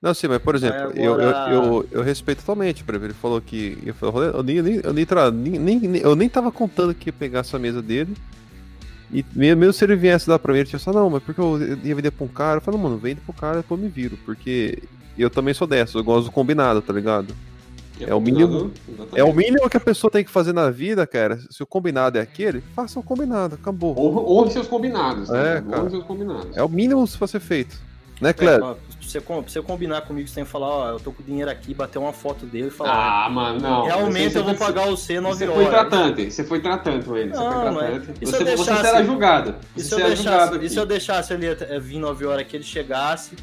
[0.00, 3.14] Não, sim, mas por exemplo, Agora- eu, eu, eu, eu respeito totalmente, por exemplo, ele
[3.14, 3.76] falou que.
[3.84, 4.62] Eu, falei, eu, nem, eu,
[4.94, 8.16] nem, eu, nem- eu nem tava contando que ia pegar essa mesa dele.
[9.12, 11.40] E me- mesmo se ele viesse dar pra mim, ele tinha só, não, mas porque
[11.40, 12.58] eu ia vender pra um cara?
[12.58, 14.16] Eu falei, mano, vende pro cara, depois eu me viro.
[14.24, 14.82] Porque
[15.18, 17.34] eu também sou dessa, eu gosto do combinado, tá ligado?
[18.00, 18.70] é o mínimo-
[19.14, 21.38] É o mínimo que a pessoa tem que fazer na vida, cara.
[21.50, 23.94] Se o combinado é aquele, faça o combinado, acabou.
[23.98, 25.58] Honre, seus combinados, né?
[25.58, 25.82] É, cara.
[25.82, 26.56] Honre seus combinados.
[26.56, 27.76] É o mínimo se ser feito.
[28.20, 28.62] Né, Cléber?
[28.62, 31.50] Ó, pra, você, você combinar comigo, você tem que falar, ó, eu tô com dinheiro
[31.50, 33.26] aqui, bater uma foto dele e falar.
[33.26, 33.84] Ah, mano, não.
[33.84, 35.56] Realmente Você- eu vou você- pagar você 9 Você horas.
[35.62, 37.30] foi tratante, você foi tratante, ele.
[37.34, 38.08] Você Não, foi mas tratante.
[38.20, 39.54] eu Você, você será julgado.
[39.76, 42.56] E Você se, eu deixasse, julgado e se eu deixasse ele vir 9 horas que
[42.56, 43.34] ele chegasse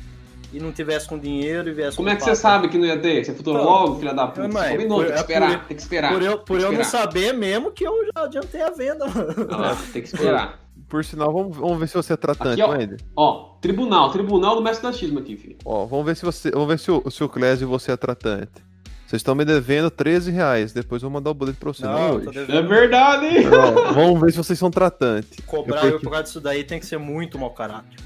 [0.54, 2.42] e não tivesse com dinheiro e viesse Como com é que você papo?
[2.42, 3.26] sabe que não ia ter?
[3.26, 4.48] Você futurou Então, logo, filha da puta.
[4.48, 6.14] mas, Você combinou, por- tem que é esperar, por- tem que esperar.
[6.14, 9.48] Por eu, por eu não saber mesmo que eu já adiantei a venda, mano.
[9.50, 10.60] Lá, tem que esperar.
[10.90, 12.78] Por sinal, vamos, vamos ver se você é tratante, Aqui, ó.
[12.78, 13.00] Wender.
[13.16, 15.58] Ó, tribunal, tribunal do mestre Natismo aqui, filho.
[15.66, 16.50] Ó, vamos ver se você.
[16.52, 18.66] Vamos ver se o, se o Clésio e você é tratante.
[19.06, 20.74] Vocês estão me devendo 13 reais.
[20.74, 21.84] Depois eu vou mandar o boleto pra você.
[21.84, 23.46] Não, É verdade, hein?
[23.46, 25.40] Não, vamos ver se vocês são tratantes.
[25.46, 27.98] Cobrar Eu eu porque- por causa disso daí tem que ser muito mau caráter.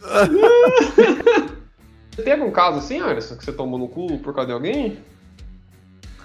[2.10, 4.98] Você tem algum caso assim, Alisson, que você tomou no cu por causa de alguém?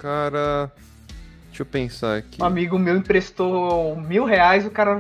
[0.01, 0.71] Cara.
[1.56, 2.41] Deixa eu pensar aqui.
[2.44, 5.00] Um amigo meu emprestou mil reais, o cara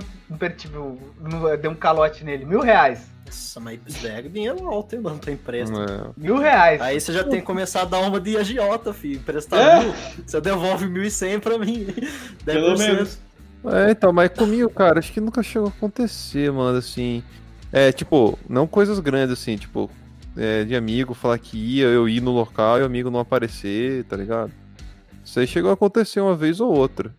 [0.55, 2.45] tipo, não- deu um calote nele.
[2.45, 3.11] Mil reais.
[3.25, 5.81] Nossa, mas daí é dinheiro alto, hein, mano, pra empréstimo.
[5.81, 6.07] É.
[6.15, 6.79] Mil reais.
[6.79, 9.17] Aí você já tem que começar a dar uma de agiota, filho.
[9.17, 9.79] Emprestar É?
[9.83, 9.93] mil,
[10.25, 11.87] você devolve mil e cem pra mim.
[12.45, 12.77] Pelo 10%.
[12.77, 13.19] menos.
[13.65, 17.21] É, então, mas comigo, cara, acho que nunca chegou a acontecer, mano, assim.
[17.73, 19.89] É, tipo, não coisas grandes, assim, tipo,
[20.37, 24.05] é, de amigo falar que ia, eu ir no local e o amigo não aparecer,
[24.05, 24.51] tá ligado?
[25.25, 27.11] Isso aí chegou a acontecer uma vez ou outra.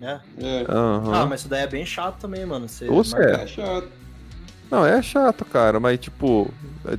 [0.00, 0.18] É.
[0.38, 1.12] É, Aham.
[1.14, 2.66] Ah, mas isso daí é bem chato também, mano.
[2.68, 3.88] Você Ou você marcar- é chato.
[4.70, 6.48] Não, é chato, cara, mas tipo,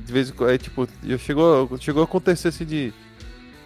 [0.04, 0.86] de vez em quando, é tipo,
[1.18, 2.92] chegou, chegou a acontecer assim de.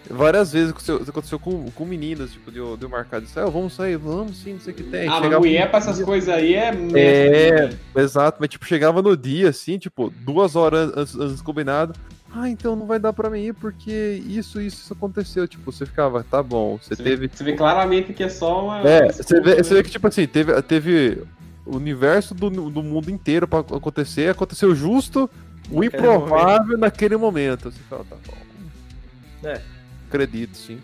[0.09, 3.45] Várias vezes aconteceu, aconteceu com, com meninas, tipo, de eu, de eu marcar de ah,
[3.47, 5.05] vamos sair, vamos sim, não sei o que tem.
[5.05, 6.71] Ah, mas Chegava mulher no pra essas coisas aí é...
[6.95, 11.93] É, exato, mas tipo, chegava no dia, assim, tipo, duas horas antes, antes do combinado.
[12.39, 15.47] Ah, então não vai dar pra mim ir porque isso, isso, isso aconteceu.
[15.47, 17.27] Tipo, você ficava, tá bom, você Você teve.
[17.27, 18.87] vê, você vê claramente que é só uma...
[18.87, 21.23] É, você vê, você vê que, tipo assim, teve, teve
[21.65, 25.27] o universo do, do mundo inteiro pra acontecer, aconteceu justo
[25.71, 27.71] o Naquele improvável naquele momento.
[27.71, 29.47] Você fala, tá bom.
[29.49, 29.59] É.
[30.07, 30.79] Acredito, sim.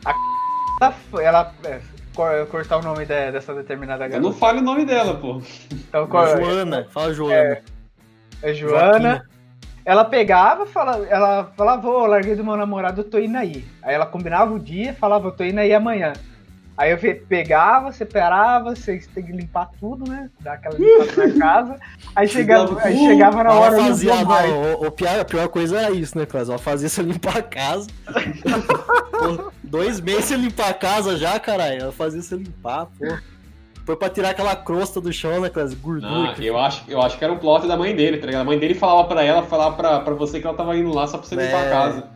[0.82, 1.80] Ela, foi- ela é,
[2.16, 4.28] cor- cortar o nome de- dessa determinada Eu garota.
[4.30, 5.42] não fale o nome dela, pô.
[5.72, 7.62] Então, cor- Joana, fala Joana.
[8.42, 8.82] é Joana.
[9.10, 9.33] Joaquina.
[9.86, 13.66] Ela pegava, fala, ela falava, ô, larguei do meu namorado, eu tô indo aí.
[13.82, 16.14] Aí ela combinava o dia, falava, eu tô indo aí amanhã.
[16.76, 20.30] Aí eu pegava, separava, vocês tem que limpar tudo, né?
[20.40, 21.80] Dar aquela limpada na casa.
[22.16, 25.92] Aí chegava, aí chegava na hora do fazia, o, o pior, a pior coisa era
[25.92, 26.50] isso, né, Clas?
[26.50, 27.88] Ela fazia você limpar a casa.
[29.64, 31.82] Dois meses você limpar a casa já, caralho.
[31.82, 33.06] Ela fazia você limpar, pô.
[33.86, 35.74] Foi pra tirar aquela crosta do chão, né, Clas?
[35.74, 36.34] Gordura.
[36.38, 38.42] Ah, eu acho, eu acho que era um plot da mãe dele, tá ligado?
[38.42, 41.06] A mãe dele falava pra ela, falava pra, pra você que ela tava indo lá
[41.06, 41.68] só pra você limpar É.
[41.68, 42.08] a casa.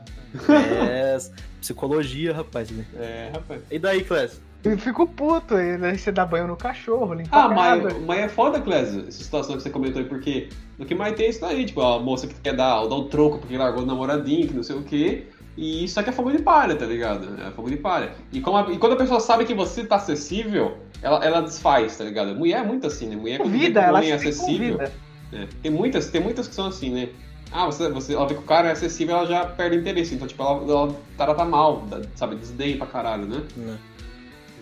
[0.89, 1.17] É,
[1.59, 2.71] psicologia, rapaz.
[2.71, 2.85] né?
[2.97, 3.61] É, rapaz.
[3.69, 4.41] E daí, Clas?
[4.63, 5.95] Eu fico puto aí, né?
[5.95, 7.83] Você dá banho no cachorro, limpa Ah, a casa.
[7.83, 10.49] mas, mas é foda, Clésio, essa situação que você comentou aí, porque
[10.79, 13.07] o que mais tem é isso daí, tipo, a moça que quer dar, dar um
[13.07, 16.31] troco porque largou o namoradinho, que não sei o quê, e isso aqui é fogo
[16.31, 17.41] de palha, tá ligado?
[17.41, 18.13] É fogo de palha.
[18.31, 21.97] E, como a- e quando a pessoa sabe que você tá acessível, ela, ela desfaz,
[21.97, 22.35] tá ligado?
[22.35, 23.15] Mulher é muito assim, né?
[23.15, 24.77] Mulher que Convida, o ela é acessível.
[24.77, 24.93] convida.
[25.33, 27.09] É, tem, muitas, tem muitas que são assim, né?
[27.51, 30.13] Ah, você, você, ela vê que o cara é acessível, ela já perde o interesse.
[30.15, 32.35] Então, tipo, ela, ela trata mal, dá- sabe?
[32.35, 33.41] Desdém pra caralho, né?
[33.55, 33.77] Né?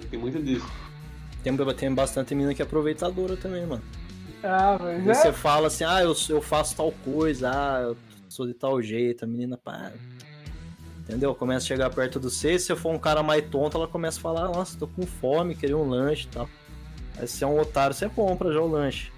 [0.10, 0.66] Tem muito disso.
[1.44, 3.84] Tem, tem bastante mina que é aproveitadora também, mano.
[4.44, 5.14] Ah, mas E é.
[5.14, 7.98] você fala assim, ah, eu, eu faço tal coisa, ah, eu
[8.30, 9.92] sou de tal jeito, a menina, pá.
[11.08, 11.36] Entendeu?
[11.36, 14.18] Começa a chegar perto do você, se você for um cara mais tonto, ela começa
[14.18, 16.50] a falar, nossa, tô com fome, queria um lanche e tal.
[17.20, 19.12] Aí se é um otário, você compra já o lanche.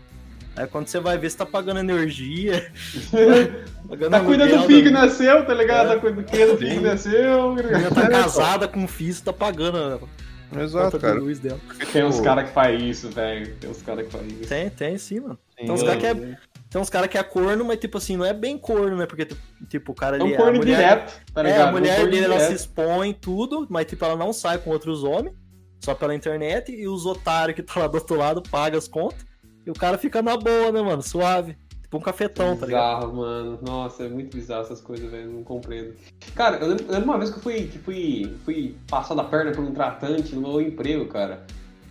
[0.58, 2.72] Aí quando você vai ver, você tá pagando energia.
[3.88, 5.92] pagando Tá cuidando do filho que nasceu, tá ligado?
[5.92, 5.96] É.
[5.96, 7.56] Tá cuidando do filho que nasceu.
[7.94, 11.16] Tá casada com um filho, você tá pagando a Exato, cara.
[11.16, 11.60] de luz dela.
[11.92, 13.54] Tem uns caras que faz isso, velho.
[13.56, 14.48] Tem uns caras que faz isso.
[14.48, 15.38] Tem, tem sim, mano.
[15.50, 16.38] Sim, Tem uns caras que é.
[16.78, 19.08] Tem uns cara que é corno, mas tipo assim, não é bem corno, né?
[19.08, 19.28] Porque,
[19.68, 20.32] tipo, o cara É ali.
[20.32, 21.58] um a corno mulher- direto, tá ligado?
[21.60, 22.56] É, a É um mulher dele ela se direto.
[22.60, 25.36] expõe tudo, mas tipo, ela não sai com outros homens,
[25.84, 29.26] só pela internet, e os otários que tá lá do outro lado pagam as contas,
[29.66, 31.02] e o cara fica na boa, né, mano?
[31.02, 31.58] Suave.
[31.82, 32.98] Tipo um cafetão, tá ligado?
[33.00, 33.60] Bizarro, mano.
[33.66, 35.32] Nossa, é muito bizarro essas coisas, velho.
[35.32, 35.96] Não compreendo.
[36.36, 39.24] Cara, eu lembro, eu lembro uma vez que eu fui, que fui, fui passar da
[39.24, 41.44] perna por um tratante no meu emprego, cara.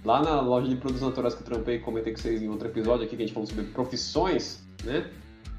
[0.04, 3.04] Lá na loja de produtos naturais que eu trampei, comentei com vocês em outro episódio
[3.06, 5.06] aqui, que a gente falou sobre profissões, né?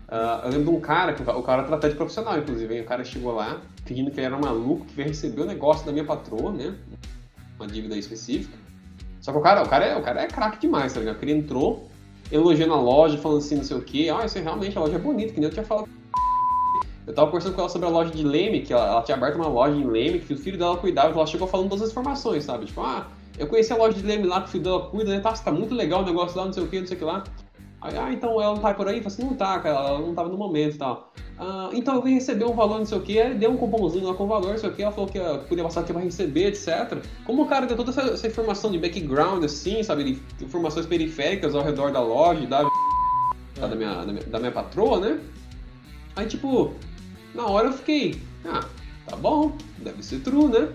[0.09, 2.73] Ah, eu lembro de um cara, que o ca- o cara era tratante profissional, inclusive.
[2.75, 2.81] hein?
[2.81, 5.91] O cara chegou lá, fingindo que ele era maluco, que veio receber o negócio da
[5.91, 6.73] minha patroa, né?
[7.59, 8.57] Uma dívida específica.
[9.19, 11.17] Só que o cara, o cara é, o cara é craque demais, tá ligado?
[11.21, 11.89] Ele entrou,
[12.31, 14.09] elogiando a loja, falando assim, não sei o quê.
[14.15, 15.89] Ah, isso é realmente, a loja é bonita, que nem eu tinha falado.
[17.05, 19.35] Eu tava conversando com ela sobre a loja de Leme, que ela, ela tinha aberto
[19.35, 22.43] uma loja em Leme, que o filho dela cuidava, ela chegou falando todas as informações,
[22.43, 22.65] sabe?
[22.65, 25.19] Tipo, ah, eu conheci a loja de Leme lá, que o filho dela cuida, né?
[25.21, 27.05] Tá, tá muito legal o negócio lá, não sei o que, não sei o que
[27.05, 27.23] lá.
[27.79, 28.97] Aí, ah, então ela não tá por aí?
[28.97, 31.13] Eu falei assim, não tá, cara, ela não tava no momento e tal.
[31.37, 34.15] Ah, então eu vim receber um valor, não sei o que, deu um cupomzinho lá
[34.15, 36.47] com valor, não sei o que, ela falou que eu podia passar aqui pra receber,
[36.47, 37.03] etc.
[37.25, 41.53] Como o cara deu toda essa, essa informação de background, assim, sabe, de informações periféricas
[41.53, 42.63] ao redor da loja, da,
[43.59, 45.19] da, minha, da, minha, da minha patroa, né?
[46.15, 46.73] Aí, tipo,
[47.35, 48.65] na hora eu fiquei, ah,
[49.05, 50.73] tá bom, deve ser true, né?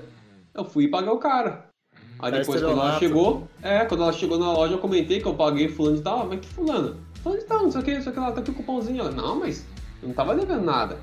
[0.54, 1.71] Eu fui pagar o cara.
[2.18, 5.26] Aí Cara, depois, quando ela chegou, é, quando ela chegou na loja, eu comentei que
[5.26, 6.96] eu paguei fulano de tal, "Ah, mas que fulano?
[7.22, 8.54] Fulano de tal, não sei o que, não sei o que lá, tá aqui o
[8.54, 9.00] cupomzinho.
[9.00, 9.66] Ela, não, mas
[10.02, 10.98] eu não tava devendo nada.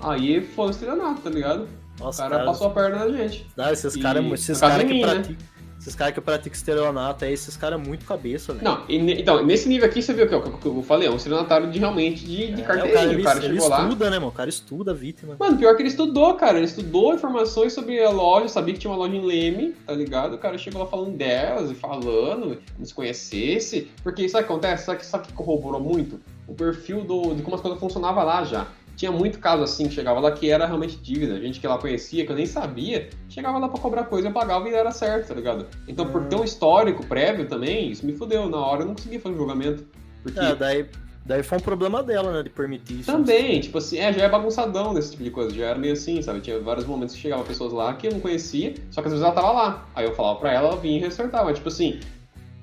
[0.00, 1.68] Aí foi o estelionato, tá ligado?
[2.00, 3.46] O Nossa, cara passou a perna na gente.
[3.56, 5.36] Não, esses caras esses caso cara é que mim, né?
[5.82, 8.64] Esses caras que praticam estelionato aí, esses caras é muito cabeça, velho.
[8.64, 11.10] Não, e então, nesse nível aqui, você viu o que eu, que eu falei, é
[11.10, 12.92] um estelionatário de realmente de, de É, carteirinha.
[12.92, 13.82] o cara, o ele, cara ele lá.
[13.82, 14.28] estuda, né, mano?
[14.28, 15.34] O cara estuda a vítima.
[15.40, 16.58] Mano, pior que ele estudou, cara.
[16.58, 20.34] Ele estudou informações sobre a loja, sabia que tinha uma loja em Leme, tá ligado?
[20.34, 23.90] O cara chegou lá falando delas e falando, se conhecesse.
[24.04, 24.84] Porque sabe o que acontece?
[24.86, 26.20] Sabe, sabe o que corroborou muito?
[26.46, 28.68] O perfil do, de como as coisas funcionavam lá já.
[29.02, 31.40] Tinha muito caso assim que chegava lá que era realmente dívida.
[31.40, 34.68] Gente que ela conhecia, que eu nem sabia, chegava lá pra cobrar coisa, eu pagava
[34.68, 35.66] e era certo, tá ligado?
[35.88, 38.48] Então, por ter um histórico prévio também, isso me fudeu.
[38.48, 39.84] Na hora eu não conseguia fazer um julgamento.
[40.22, 40.86] Porque É, daí,
[41.26, 43.10] daí foi um problema dela, né, de permitir isso.
[43.10, 46.22] também, tipo assim, é, já é bagunçadão desse tipo de coisa, já era meio assim,
[46.22, 46.38] sabe?
[46.38, 49.24] Tinha vários momentos que chegavam pessoas lá que eu não conhecia, só que às vezes
[49.26, 49.88] ela tava lá.
[49.96, 51.52] Aí eu falava pra ela, ela vinha e ressortava.
[51.52, 51.98] Tipo assim,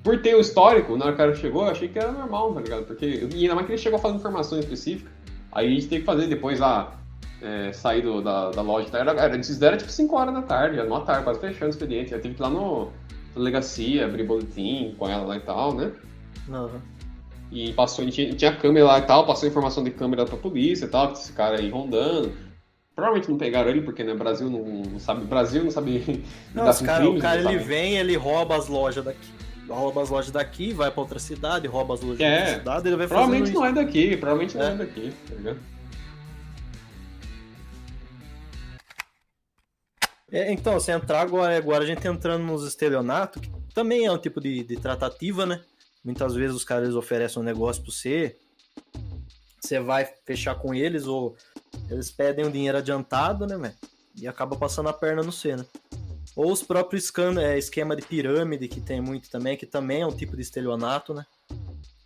[0.02, 2.54] por ter o histórico, na hora que o cara chegou, eu achei que era normal,
[2.54, 2.84] tá ligado?
[2.84, 5.10] Porque, e ainda mais que ele chegou falando informação específica,
[5.52, 6.98] aí a gente teve que fazer depois lá,
[7.42, 10.76] é, sair do- da, da loja, era, era, eles era tipo 5 horas da tarde,
[10.76, 12.86] já numa tarde, quase fechando o expediente, aí teve que ir lá no
[13.30, 15.92] na delegacia, abrir boletim com ela lá e tal, né?
[16.48, 16.68] Não,
[17.50, 20.88] E passou, tinha, tinha câmera lá e tal, passou informação de câmera pra polícia e
[20.88, 22.32] tal, que esse cara aí rondando.
[22.94, 25.24] Provavelmente não pegaram ele, porque né, Brasil não, não sabe.
[25.24, 29.30] Brasil não sabe Não, cara, crimes, o cara ele vem, ele rouba as lojas daqui.
[29.74, 32.40] Rouba as lojas daqui, vai pra outra cidade, rouba as lojas É.
[32.52, 33.54] da cidade, ele vai Provavelmente isso.
[33.54, 34.72] não é daqui, provavelmente não É.
[34.72, 35.60] é daqui, tá ligado?
[40.32, 44.18] É, então, se entrar agora, agora a gente entrando nos estelionatos, que também é um
[44.18, 45.60] tipo de, de tratativa, né?
[46.04, 48.36] Muitas vezes os caras oferecem um negócio pra você,
[49.60, 51.36] você vai fechar com eles, ou
[51.90, 53.74] eles pedem um dinheiro adiantado, né, velho?
[54.16, 55.64] E acaba passando a perna no C, né?
[56.40, 60.10] Ou os próprios é, esquema de pirâmide, que tem muito também, que também é um
[60.10, 61.26] tipo de estelionato, né?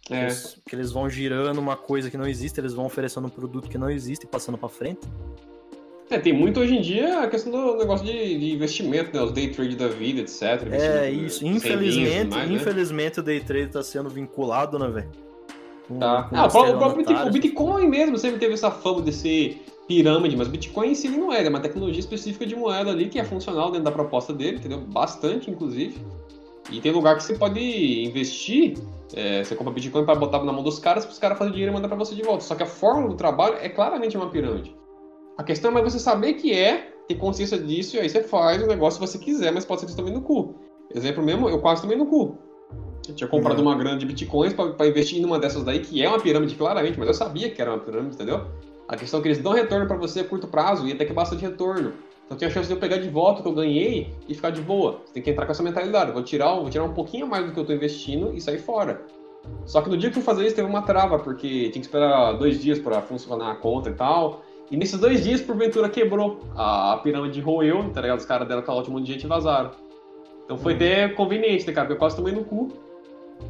[0.02, 0.22] Que, É.
[0.22, 3.68] eles, que eles vão girando uma coisa que não existe, eles vão oferecendo um produto
[3.68, 5.00] que não existe e passando pra frente.
[6.10, 9.22] É, tem muito hoje em dia a questão do negócio de, de investimento, né?
[9.22, 10.42] Os day trade da vida, etc.
[10.72, 11.44] É isso.
[11.44, 12.56] né, Infelizmente, mais, né?
[12.56, 15.10] infelizmente o day trade tá sendo vinculado, né, velho?
[15.86, 16.24] Com- Tá.
[16.24, 19.62] com Ah, o próprio, o Bitcoin, o Bitcoin mesmo sempre teve essa fama de ser
[19.86, 23.18] pirâmide, mas Bitcoin em si não é, é uma tecnologia específica de moeda ali que
[23.18, 24.80] é funcional dentro da proposta dele, entendeu?
[24.80, 25.96] Bastante, inclusive.
[26.70, 27.60] E tem lugar que você pode
[28.04, 28.74] investir,
[29.14, 31.72] é, você compra Bitcoin para botar na mão dos caras, para os caras fazerem dinheiro
[31.72, 32.42] e mandar para você de volta.
[32.42, 34.74] Só que a fórmula do trabalho é claramente uma pirâmide.
[35.36, 38.66] A questão é você saber que é, ter consciência disso, e aí você faz o
[38.66, 40.54] negócio se você quiser, mas pode ser que você também no cu.
[40.94, 42.38] Exemplo mesmo, eu quase tomei no cu.
[43.06, 43.66] Eu tinha comprado Uhum.
[43.66, 47.08] uma grana de bitcoins para investir numa dessas daí, que é uma pirâmide claramente, mas
[47.08, 48.46] eu sabia que era uma pirâmide, entendeu?
[48.88, 51.12] A questão é que eles dão retorno para você a curto prazo e até que
[51.12, 51.92] bastante retorno.
[52.24, 54.50] Então tem a chance de eu pegar de volta o que eu ganhei e ficar
[54.50, 55.00] de boa.
[55.04, 56.08] Você tem que entrar com essa mentalidade.
[56.08, 58.58] Eu vou tirar, vou tirar um pouquinho mais do que eu tô investindo e sair
[58.58, 59.02] fora.
[59.66, 61.80] Só que no dia que eu fui fazer isso teve uma trava, porque tinha que
[61.80, 64.42] esperar dois dias para funcionar a conta e tal.
[64.70, 66.40] E nesses dois dias, porventura, quebrou.
[66.56, 68.18] A, a pirâmide roeu, tá ligado?
[68.18, 69.70] Os caras deram calote um monte de gente e vazaram.
[70.44, 71.86] Então foi até conveniente, né, cara?
[71.86, 72.72] Porque eu quase tomei no cu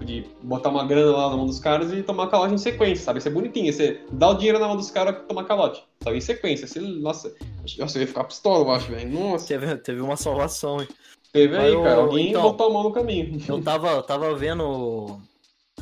[0.05, 3.18] de botar uma grana lá na mão dos caras e tomar calote em sequência, sabe?
[3.20, 3.73] Isso é bonitinho.
[3.73, 5.83] Você dá o dinheiro na mão dos caras e tomar calote.
[6.03, 6.16] Sabe?
[6.18, 6.66] Em sequência.
[6.66, 7.35] Você, nossa,
[7.79, 9.11] nossa, eu ia ficar pistola, eu acho, velho.
[9.11, 9.47] Nossa.
[9.49, 10.88] Teve, teve uma salvação, hein?
[11.33, 12.01] Teve aí, Mas, cara.
[12.01, 13.40] Alguém então- botou a mão no caminho.
[13.49, 15.18] Eu tava, tava vendo.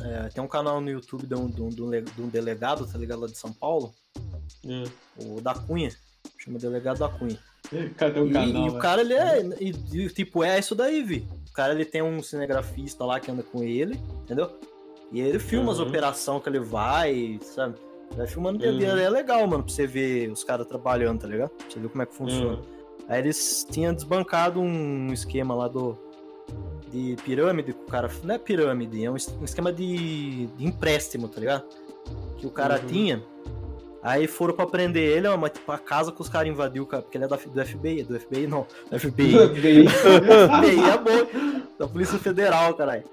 [0.01, 2.85] é, tem um canal no YouTube de um, de um- de um le- de delegado,
[2.87, 3.21] tá ligado?
[3.21, 3.93] Lá de São Paulo,
[5.17, 5.89] o da Cunha.
[6.37, 7.37] Chama delegado da Cunha.
[7.97, 8.47] Cadê o E, canal?
[8.47, 8.79] e o velho?
[8.79, 9.41] cara, ele é.
[9.59, 11.27] E, tipo, é isso daí, Vi.
[11.53, 14.49] O cara, ele tem um cinegrafista lá que anda com ele, entendeu?
[15.11, 15.87] E ele filma as Uhum.
[15.87, 17.75] operações que ele vai, sabe?
[18.17, 18.65] Vai filmando.
[18.65, 18.81] Uhum.
[18.81, 21.49] É legal, mano, pra você ver os caras trabalhando, tá ligado?
[21.51, 22.57] Pra você ver como é que funciona.
[22.57, 22.63] Hum.
[23.07, 25.95] Aí eles tinham desbancado um esquema lá do.
[26.91, 28.09] De pirâmide, que o cara.
[28.23, 31.65] Não é pirâmide, é um, um esquema de, de empréstimo, tá ligado?
[32.39, 32.87] Que o cara Uhum.
[32.87, 33.23] tinha.
[34.03, 37.01] Aí foram pra prender ele, ó, mas tipo, a casa que os caras invadiu, cara,
[37.03, 39.47] porque ele é da, do FBI, do FBI não, do FBI.
[39.61, 43.05] Bem- FBI é bom, da Polícia Federal, caralho.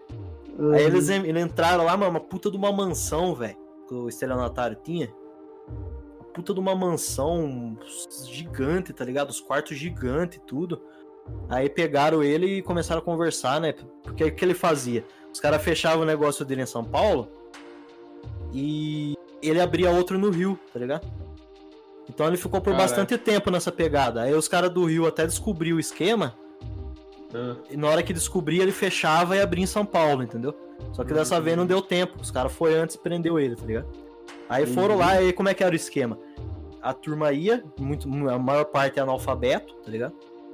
[0.74, 3.56] Aí eles, en- eles entraram lá, mano, uma puta de uma mansão, velho,
[3.88, 5.08] que o estelionatário tinha.
[6.18, 7.78] Uma puta de uma mansão
[8.26, 9.30] gigante, tá ligado?
[9.30, 10.82] Os quartos gigantes e tudo.
[11.48, 13.74] Aí pegaram ele e começaram a conversar, né?
[14.02, 15.04] Porque o que ele fazia?
[15.32, 17.28] Os caras fechavam o negócio dele em São Paulo
[18.52, 21.06] e ele abria outro no Rio, tá ligado?
[22.08, 22.82] Então ele ficou por Caraca.
[22.88, 24.22] bastante tempo nessa pegada.
[24.22, 26.34] Aí os caras do Rio até descobriu o esquema
[27.32, 30.52] Ah, e na hora que descobria, ele fechava e abria em São Paulo, entendeu?
[30.92, 31.42] Só que dessa Uhum.
[31.42, 32.20] vez não deu tempo.
[32.20, 33.86] Os caras foi antes e prendeu ele, tá ligado?
[34.48, 34.74] Aí Uhum.
[34.74, 36.18] foram lá, e aí como é que era o esquema?
[36.82, 40.12] A turma ia, muito, a maior parte é analfabeto, tá ligado?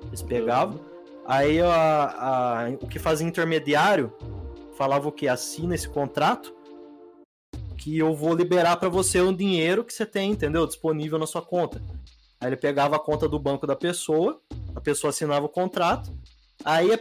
[0.08, 0.78] Eles pegavam.
[1.24, 4.12] Aí a, a- o que fazia intermediário
[4.76, 5.26] falava o que?
[5.28, 6.54] Assina esse contrato
[7.76, 10.66] que eu vou liberar pra você um dinheiro que você tem, entendeu?
[10.66, 11.80] Disponível na sua conta.
[12.40, 14.40] Aí ele pegava a conta do banco da pessoa,
[14.74, 16.10] a pessoa assinava o contrato,
[16.64, 17.00] aí é,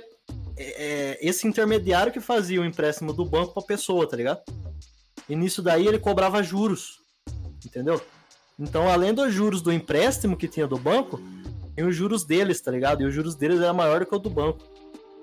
[0.58, 4.42] é- esse intermediário que fazia o empréstimo do banco pra pessoa, tá ligado?
[5.28, 7.00] E nisso daí ele cobrava juros,
[7.66, 8.02] entendeu?
[8.58, 11.20] Então, além dos juros do empréstimo que tinha do banco,
[11.76, 13.02] tem os juros deles, tá ligado?
[13.02, 14.60] E os juros deles era maior do que o do banco.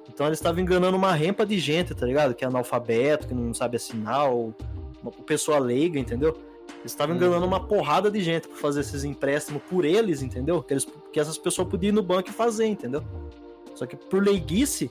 [0.08, 2.34] Então eles estavam enganando uma rempa de gente, tá ligado?
[2.34, 4.54] Que é analfabeto, que não sabe assinar, ou
[5.02, 6.36] uma pessoa leiga, entendeu?
[6.80, 10.62] Eles estavam enganando uma porrada de gente pra fazer esses empréstimos por eles, entendeu?
[10.62, 13.02] Que, eles, que essas pessoas podiam ir no banco e fazer, entendeu?
[13.74, 14.90] Só que por leiguice,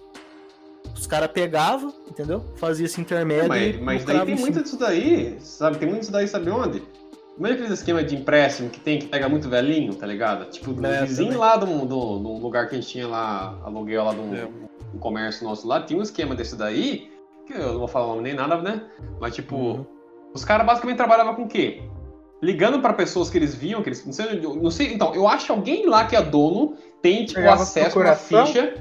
[0.95, 2.43] os caras pegavam, entendeu?
[2.55, 3.47] Fazia esse intermédio.
[3.49, 5.77] mas, e mas daí tem em muito disso daí, sabe?
[5.77, 6.81] Tem muito disso daí, sabe onde?
[7.37, 10.49] Não é aquele esquema de empréstimo que tem que pega muito velhinho, tá ligado?
[10.49, 11.39] Tipo, do É, vizinho também.
[11.39, 14.47] lá do, do, do lugar que a gente tinha lá, aluguel lá do É.
[14.93, 17.09] um comércio nosso lá, tinha um esquema desse daí,
[17.47, 18.83] que eu não vou falar o nome nem nada, né?
[19.19, 19.85] Mas tipo, Uhum.
[20.33, 21.81] Os caras basicamente trabalhavam com o quê?
[22.41, 24.03] Ligando pra pessoas que eles viam, que eles.
[24.05, 27.25] Não sei, eu- não sei, então, eu acho que alguém lá que é dono tem,
[27.25, 28.45] tipo, Pegava acesso procuração?
[28.47, 28.73] ficha.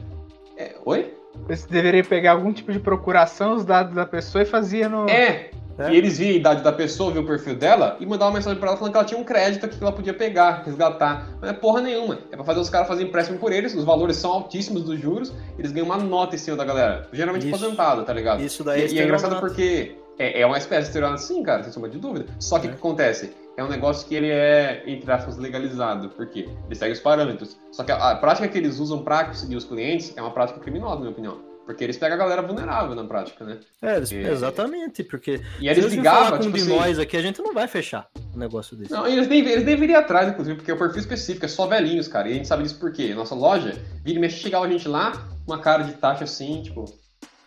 [0.57, 1.15] É, oi?
[1.47, 5.09] Você deveria pegar algum tipo de procuração, os dados da pessoa e fazia no.
[5.09, 5.51] É.
[5.79, 5.93] É.
[5.93, 8.59] E eles viam a idade da pessoa, viam o perfil dela e mandavam uma mensagem
[8.59, 11.29] pra ela falando que ela tinha um crédito aqui que ela podia pegar, resgatar.
[11.41, 12.19] Mas não é porra nenhuma.
[12.31, 15.33] É pra fazer os caras fazerem empréstimo por eles, os valores são altíssimos dos juros,
[15.59, 17.09] eles ganham uma nota em cima da galera.
[17.13, 17.55] Geralmente Isso.
[17.57, 18.43] aposentado, tá ligado?
[18.43, 21.63] Isso daí E, e é engraçado porque é, é uma espécie de estelionato, sim, cara,
[21.63, 22.27] sem sombra de dúvida.
[22.39, 22.73] Só que o É.
[22.73, 23.33] que acontece?
[23.57, 26.09] É um negócio que ele é, entre aspas, legalizado.
[26.11, 26.49] Por quê?
[26.67, 27.59] Ele segue os parâmetros.
[27.73, 30.59] Só que a, a prática que eles usam pra conseguir os clientes é uma prática
[30.61, 31.51] criminosa, na minha opinião.
[31.67, 33.59] Porque eles pegam a galera vulnerável na prática, né?
[33.83, 34.33] É, eles- É.
[34.33, 36.77] exatamente, porque E eles se ligavam, com tipo de assim...
[36.77, 38.91] nós aqui, a gente não vai fechar um negócio desse.
[38.93, 42.09] Não, eles, deve, eles deveriam ir atrás, inclusive, porque o perfil específico é só velhinhos,
[42.09, 42.29] cara.
[42.29, 43.15] E a gente sabe disso por quê.
[43.15, 45.13] Nossa loja, vira e mexe, chegava a gente lá,
[45.47, 46.87] uma cara de taxa assim, tipo,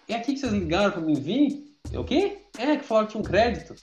[0.07, 1.62] é aqui que vocês ligaram pra mim vir?
[1.97, 2.37] O quê?
[2.57, 3.75] É, que falaram que tinha um crédito.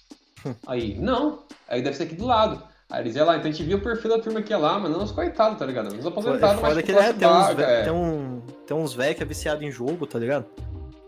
[0.67, 1.41] Aí, não.
[1.69, 2.63] Aí deve ser aqui do lado.
[2.91, 4.77] Aí eles iam lá, então a gente via o perfil da turma que ia lá,
[4.79, 5.95] mas não os coitados, tá ligado?
[5.97, 7.85] Os aposentados, mas Foda tipo, que é, tem uns, vé- é.
[7.85, 10.47] tem, um, tem uns velho que é viciado em jogo, tá ligado?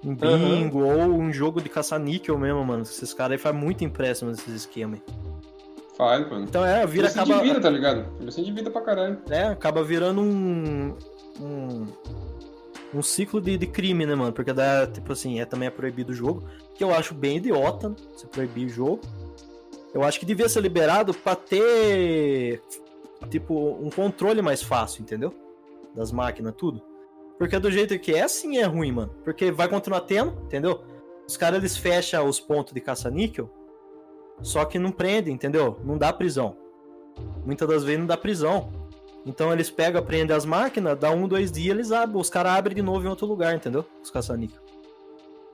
[0.05, 2.82] Em bingo ou um jogo de caça-níquel mesmo, mano.
[2.82, 5.14] Esses caras aí fazem muito empréstimo nesses esquemas aí.
[5.96, 6.44] Faz, mano.
[6.44, 8.07] Então é, vira, Ele se acaba, endivida, tá ligado?
[8.20, 9.18] Ele se endivida pra caralho.
[9.28, 10.96] é, acaba virando um.
[11.40, 11.86] um
[12.95, 14.32] um ciclo de, de crime, né, mano?
[14.32, 17.88] Porque dá, tipo assim, é, também é proibido o jogo, que eu acho bem idiota,
[17.88, 17.97] né?
[18.14, 19.01] Você proibir o jogo.
[19.95, 22.62] Eu acho que devia ser liberado pra ter,
[23.28, 25.34] tipo, um controle mais fácil, entendeu?
[25.95, 26.82] Das máquinas, tudo.
[27.38, 29.14] Porque do jeito que é, sim é ruim, mano.
[29.24, 30.82] Porque vai continuar tendo, entendeu?
[31.26, 33.51] Os caras, eles fecham os pontos de caça-níquel,
[34.40, 35.78] só que não prendem, entendeu?
[35.84, 36.57] Não dá prisão.
[37.45, 38.70] Muitas das vezes não dá prisão.
[39.24, 42.20] Então eles pegam, prendem as máquinas, dá um, dois dias, eles abrem.
[42.20, 43.84] Os caras abrem de novo em outro lugar, entendeu?
[44.02, 44.60] Os caça-níquel.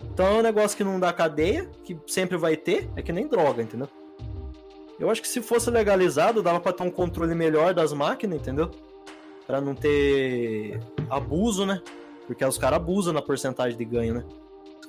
[0.03, 3.27] Então é um negócio que não dá cadeia, que sempre vai ter, é que nem
[3.27, 3.89] droga, entendeu?
[4.99, 8.71] Eu acho que se fosse legalizado, dava pra ter um controle melhor das máquinas, entendeu?
[9.47, 11.81] Pra não ter abuso, né?
[12.27, 14.25] Porque os caras abusam na porcentagem de ganho, né?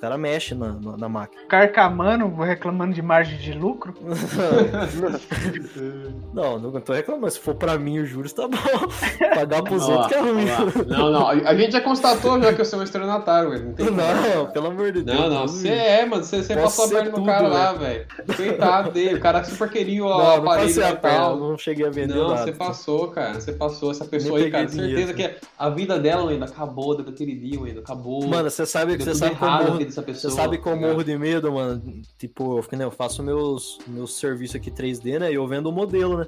[0.00, 1.42] caras mexem na, na, na máquina.
[1.46, 3.92] Carcamano reclamando de margem de lucro.
[6.32, 7.30] não, não tô reclamando.
[7.30, 8.56] Se for pra mim os juros, tá bom.
[9.34, 10.46] Pagar pros outros que é ruim.
[10.86, 13.74] Não, não, a gente já constatou já que eu sou um estelionatário, velho.
[13.78, 15.20] Não Não, pelo amor de Deus.
[15.20, 16.24] Não, não, você é, mano.
[16.24, 18.06] Você, passou a perna no cara lá, velho.
[18.34, 19.16] Coitado dele.
[19.16, 22.14] O cara super queria o Não, não aparelho e a perna, não cheguei a vender
[22.14, 23.38] Não, você passou, cara.
[23.38, 23.90] Você passou.
[23.90, 25.14] Essa pessoa Nem aí, cara, certeza dinheiro.
[25.14, 28.26] que a vida dela ainda acabou daquele dia, ainda acabou.
[28.26, 30.32] Mano, você sabe, Deu você sabe que errado na dessa você pessoa.
[30.32, 31.82] sabe que eu tá morro de medo, mano.
[32.18, 35.30] Tipo, eu, né, eu faço meus, meus serviços aqui 3D, né?
[35.30, 36.26] E eu vendo o modelo, né?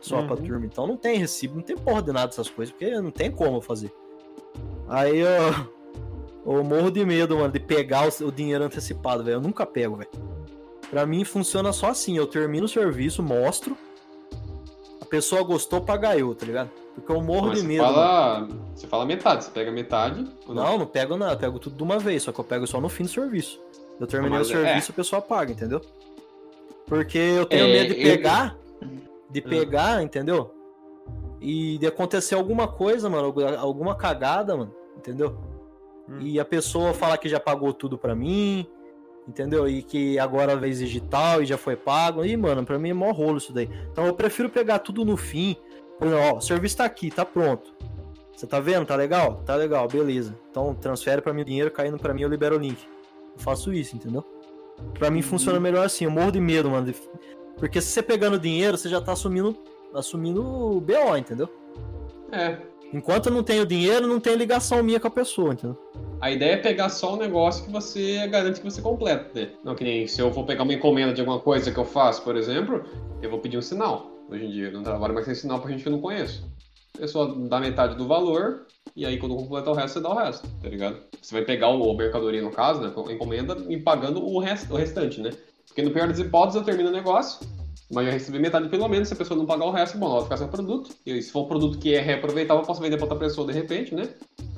[0.00, 0.42] Só pra Uhum.
[0.42, 0.66] turma.
[0.66, 3.60] Então não tem recibo, não tem porra de nada dessas coisas, porque não tem como
[3.60, 3.92] fazer.
[4.88, 5.66] Aí eu,
[6.56, 9.36] eu morro de medo, mano, de pegar o, o dinheiro antecipado, velho.
[9.36, 10.10] Eu nunca pego, velho.
[10.90, 13.76] Pra mim funciona só assim, eu termino o serviço, mostro.
[15.10, 16.70] Pessoa gostou, paga eu, tá ligado?
[16.94, 17.84] Porque eu morro Mas de medo.
[17.84, 20.26] fala, você fala metade, você pega metade.
[20.46, 22.66] ou Não, não pego nada, eu pego tudo de uma vez, só que eu pego
[22.66, 23.60] só no fim do serviço.
[23.98, 25.80] Eu terminei Mas o é- serviço, a pessoa paga, entendeu?
[26.86, 28.56] Porque eu tenho É, medo de eu- pegar,
[29.30, 30.54] de pegar, entendeu?
[31.40, 35.38] E de acontecer alguma coisa, mano, algu- alguma cagada, mano, entendeu?
[36.08, 36.18] Hum.
[36.20, 38.66] E a pessoa falar que já pagou tudo pra mim,
[39.28, 39.68] entendeu?
[39.68, 42.24] E que agora vai exigir tal e já foi pago.
[42.24, 43.68] Ih, mano, pra mim é mó rolo isso daí.
[43.92, 45.54] Então eu prefiro pegar tudo no fim.
[45.98, 47.74] Por exemplo, ó, o serviço tá aqui, tá pronto.
[48.34, 48.86] Você tá vendo?
[48.86, 49.42] Tá legal?
[49.44, 50.34] Tá legal, beleza.
[50.50, 52.78] Então transfere pra mim o dinheiro, caindo pra mim, eu libero o link.
[53.36, 54.24] Eu faço isso, entendeu?
[54.98, 56.92] Pra mim funciona melhor assim, eu morro de medo, mano.
[57.56, 59.56] Porque se você pegando dinheiro, você já tá assumindo,
[59.92, 61.48] assumindo o BO, entendeu?
[62.30, 62.58] É.
[62.92, 65.76] Enquanto eu não tenho dinheiro, não tem ligação minha com a pessoa, entendeu?
[66.20, 69.50] A ideia é pegar só o negócio que você garante que você completa, né?
[69.62, 72.22] Não que nem se eu for pegar uma encomenda de alguma coisa que eu faço,
[72.22, 72.84] por exemplo,
[73.22, 74.10] eu vou pedir um sinal.
[74.28, 76.44] Hoje em dia eu não trabalho mais sem sinal pra gente que eu não conheço.
[76.96, 78.66] A pessoa dá metade do valor,
[78.96, 80.98] e aí quando completar o resto, você dá o resto, tá ligado?
[81.22, 82.92] Você vai pegar o, mercadoria, no caso, né?
[83.12, 85.30] Encomenda, e pagando o, rest, o restante, né?
[85.68, 87.46] Porque no pior das hipóteses, eu termino o negócio,
[87.90, 90.14] mas eu recebi metade pelo menos, se a pessoa não pagar o resto, bom, ela
[90.16, 90.90] vai ficar sem o produto.
[91.06, 93.52] E se for um produto que é reaproveitável, eu posso vender pra outra pessoa de
[93.52, 94.08] repente, né?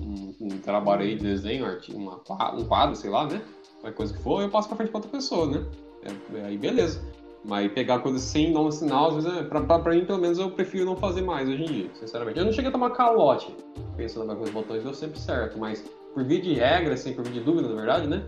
[0.01, 2.21] Um, um trabalho aí de desenho, uma,
[2.55, 3.41] um quadro, sei lá, né?
[3.81, 5.65] Qualquer coisa que for, eu passo pra frente pra outra pessoa, né?
[6.03, 7.01] É, é, aí beleza.
[7.45, 10.19] Mas pegar coisa sem dar um sinal, às vezes, é, pra, pra, pra mim, pelo
[10.19, 12.39] menos, eu prefiro não fazer mais hoje em dia, sinceramente.
[12.39, 13.55] Eu não cheguei a tomar calote
[13.97, 17.35] pensando com os botões, deu sempre certo, mas por via de regra, assim, por via
[17.35, 18.27] de dúvida, na verdade, né?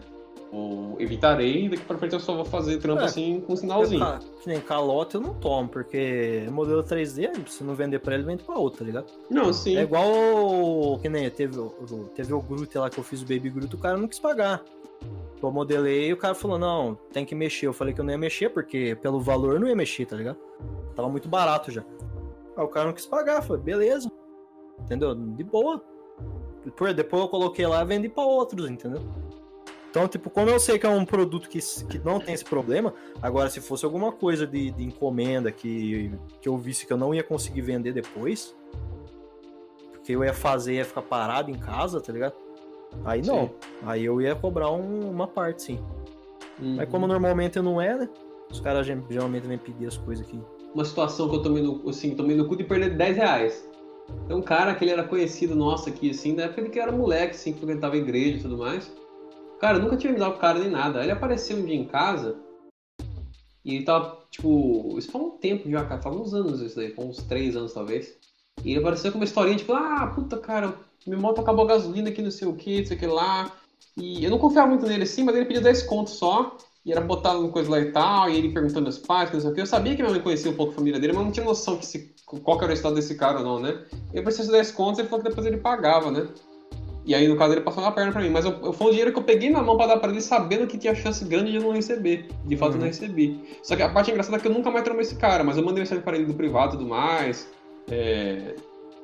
[0.53, 3.57] Eu evitarei, daqui pra frente eu só vou fazer trampo É, assim com um Eu,
[3.57, 4.00] sinalzinho.
[4.00, 8.22] ca- que nem calote eu não tomo, porque modelo 3D, se não vender pra ele,
[8.24, 9.07] vende pra outro, tá ligado?
[9.30, 9.78] Não, sim.
[9.78, 11.57] É igual que nem teve,
[12.14, 14.62] teve o Groot lá que eu fiz o Baby Groot, o cara não quis pagar.
[15.42, 17.66] Eu modelei e o cara falou, não, tem que mexer.
[17.66, 20.14] Eu falei que eu não ia mexer, porque pelo valor eu não ia mexer, tá
[20.16, 20.36] ligado?
[20.94, 21.82] Tava muito barato já.
[22.57, 24.12] Aí o cara não quis pagar, eu falei, beleza.
[24.80, 25.14] Entendeu?
[25.14, 25.82] De boa.
[26.64, 29.00] Depois eu coloquei lá e vendi pra outros, entendeu?
[29.93, 32.95] Então, tipo, como eu sei que é um produto que, que não tem esse problema,
[33.20, 37.14] agora se fosse alguma coisa de, de encomenda que, que eu visse que eu não
[37.14, 38.57] ia conseguir vender depois,
[39.93, 42.32] porque eu ia fazer, ia ficar parado em casa, tá ligado?
[43.05, 43.51] Aí não.
[43.84, 45.78] Aí eu ia cobrar um- uma parte, sim.
[46.59, 46.76] Uhum.
[46.76, 48.09] Mas como normalmente não é, né?
[48.51, 50.40] Os caras geralmente vêm pedir as coisas aqui.
[50.74, 53.68] uma situação que eu tomei no, assim, tomei no cu de perder 10 reais.
[54.26, 57.34] Tem um cara que ele era conhecido nosso aqui, assim, da época que era moleque,
[57.34, 58.90] assim, que frequentava a igreja e tudo mais.
[59.63, 60.99] Cara, eu nunca tinha me dado com o cara nem nada.
[60.99, 62.37] Aí ele apareceu um dia em casa
[63.65, 67.09] e ele tava, tipo, isso faz um tempo já, cara, uns anos isso daí, faz
[67.09, 68.13] uns 3 anos talvez.
[68.65, 70.75] E ele apareceu com uma historinha, tipo, ah, puta, cara,
[71.07, 73.53] Meu moto acabou a gasolina aqui, não sei o que, não sei o que lá.
[73.97, 76.57] E eu não confiava muito nele assim, mas ele pediu 10 contos só.
[76.85, 79.51] E era botado no coisa lá e tal, e ele perguntando aos pais, não sei
[79.51, 79.61] o que.
[79.61, 81.77] Eu sabia que minha mãe conhecia um pouco a família dele, mas não tinha noção
[81.77, 83.87] que se, qual era o estado desse cara ou não, né?
[84.13, 86.27] Eu preciso de 10 contos, ele falou que depois ele pagava, né?
[87.05, 88.30] E aí, no caso, ele passou uma perna pra mim.
[88.30, 90.20] Mas eu, eu, foi um dinheiro que eu peguei na mão pra dar pra ele,
[90.20, 92.28] sabendo que tinha chance grande de eu não receber.
[92.44, 93.40] De fato, eu não recebi.
[93.62, 95.64] Só que a parte engraçada é que eu nunca mais trombei esse cara, mas eu
[95.64, 97.48] mandei mensagem pra ele do privado e tudo mais.
[97.90, 98.55] É.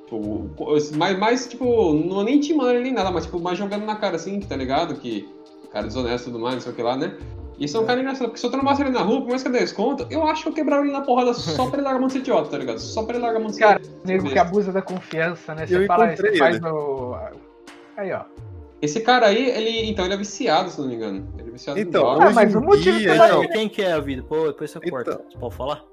[0.04, 0.50] Tipo,
[0.96, 4.16] mais, mais, tipo, não nem intimando ele nem nada, mas, tipo, mais jogando na cara,
[4.16, 4.94] assim, que tá ligado?
[4.94, 5.28] Que
[5.70, 7.14] cara desonesto e tudo mais, não sei o que lá, né?
[7.58, 9.42] E isso é um cara engraçado, porque se eu trombasse ele na rua, por mais
[9.42, 11.82] que eu desse conta, eu acho que eu quebrava ele na porrada só pra ele
[11.82, 12.78] largar a mão de ser idiota, tá ligado?
[12.78, 15.66] Só pra ele largar a mão de ser Cara, nego que abusa da confiança, né?
[15.66, 17.16] Você Eu fala, você faz no.
[17.98, 18.22] Aí, ó.
[18.80, 19.90] Esse cara aí, ele.
[19.90, 21.28] Então, ele é viciado, se não me engano.
[21.36, 22.26] Ele é viciado Então, em droga.
[22.26, 24.22] Ah, mas o motivo dia, então, quem que é a vida?
[24.22, 25.10] Pô, depois você corta.
[25.10, 25.24] Então.
[25.28, 25.84] Você pode falar?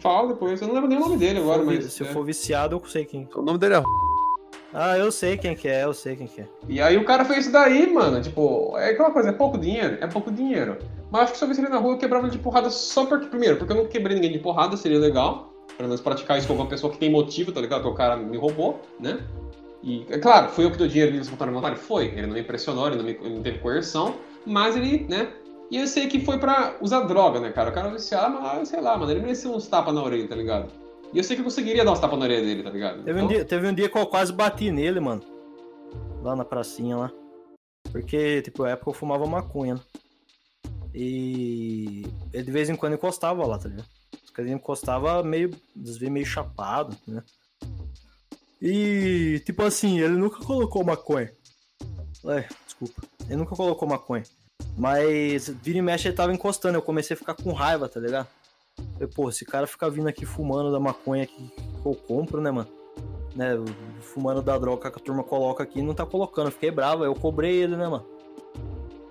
[0.00, 1.92] Fala depois, eu não lembro nem o nome dele agora, mas.
[1.92, 2.10] Se eu é.
[2.10, 3.28] for viciado, eu sei quem.
[3.34, 3.82] o nome dele é
[4.72, 6.48] Ah, eu sei quem que é, eu sei quem que é.
[6.66, 8.22] E aí o cara fez isso daí, mano.
[8.22, 9.98] Tipo, é aquela coisa, é pouco dinheiro?
[10.00, 10.78] É pouco dinheiro.
[11.10, 13.04] Mas acho que se eu visse ele na rua, eu quebrava ele de porrada só
[13.04, 13.26] porque.
[13.26, 15.52] Primeiro, porque eu não quebrei ninguém de porrada, seria legal.
[15.76, 17.82] Pelo menos praticar isso com alguma pessoa que tem motivo, tá ligado?
[17.82, 19.20] Que o cara me roubou, né?
[19.82, 21.78] E, é claro, foi eu que dei o dinheiro livre espontâneo voluntário?
[21.78, 22.06] Foi.
[22.06, 25.32] Ele não me impressionou, ele não, me, ele não teve coerção, mas ele, né?
[25.70, 27.70] E eu sei que foi pra usar droga, né, cara?
[27.70, 30.72] O cara viciado, mas sei lá, mano, ele merecia uns tapas na orelha, tá ligado?
[31.12, 33.02] E eu sei que eu conseguiria dar uns tapas na orelha dele, tá ligado?
[33.02, 35.22] Teve, um Então, dia, teve um dia que eu quase bati nele, mano.
[36.22, 37.12] Lá na pracinha lá.
[37.92, 39.80] Porque, tipo, na época eu fumava maconha, né?
[40.94, 43.86] E ele de vez em quando encostava lá, tá ligado?
[44.24, 47.22] Só que ele encostava meio, vezes meio chapado, né?
[48.60, 51.32] E, tipo assim, ele nunca colocou maconha.
[52.26, 53.02] É, desculpa.
[53.26, 54.24] Ele nunca colocou maconha.
[54.76, 56.76] Mas vira e mexe ele tava encostando.
[56.76, 58.28] Eu comecei a ficar com raiva, tá ligado?
[58.94, 61.52] Falei, pô, esse cara fica vindo aqui fumando da maconha que,
[61.84, 62.68] eu compro, né, mano?
[63.34, 63.50] Né,
[64.00, 66.48] fumando da droga que a turma coloca aqui não tá colocando.
[66.48, 68.06] Eu fiquei bravo, eu cobrei ele, né, mano?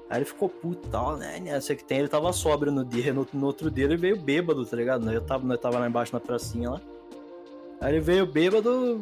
[0.10, 1.39] Aí ele ficou puto tal, né?
[1.39, 4.18] né, Sei que tem, ele tava sóbrio no dia, no, no outro dia ele veio
[4.18, 5.10] bêbado, tá ligado?
[5.12, 6.82] Eu tava, nós tava lá embaixo na pracinha lá.
[7.82, 9.02] Aí ele veio bêbado,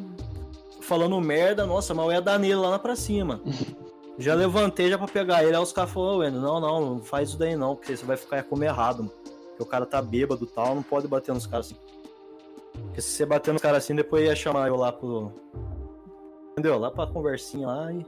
[0.85, 3.41] falando merda, nossa, mas eu ia dar nele lá na pracinha, mano.
[4.17, 7.37] Já levantei já pra pegar ele, aí os caras falaram, não, não, não faz isso
[7.37, 9.11] daí não, porque você vai ficar como errado, mano.
[9.49, 11.75] Porque o cara tá bêbado e tal, não pode bater nos caras assim.
[12.71, 15.33] Porque se você bater nos caras assim, depois ia chamar eu lá pro.
[16.51, 16.79] Entendeu?
[16.79, 18.05] Lá pra conversinha lá e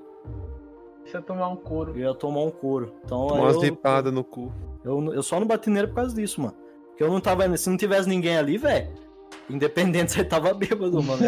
[1.05, 1.91] Você tomar um couro.
[1.91, 2.93] eu ia tomar um couro.
[3.03, 4.53] Então aí umas eu, no cu.
[4.85, 6.55] eu, eu só não bati nele por causa disso, mano.
[6.87, 7.57] Porque eu não tava.
[7.57, 9.06] Se não tivesse ninguém ali, velho.
[9.49, 11.21] Independente se ele tava bêbado, mano.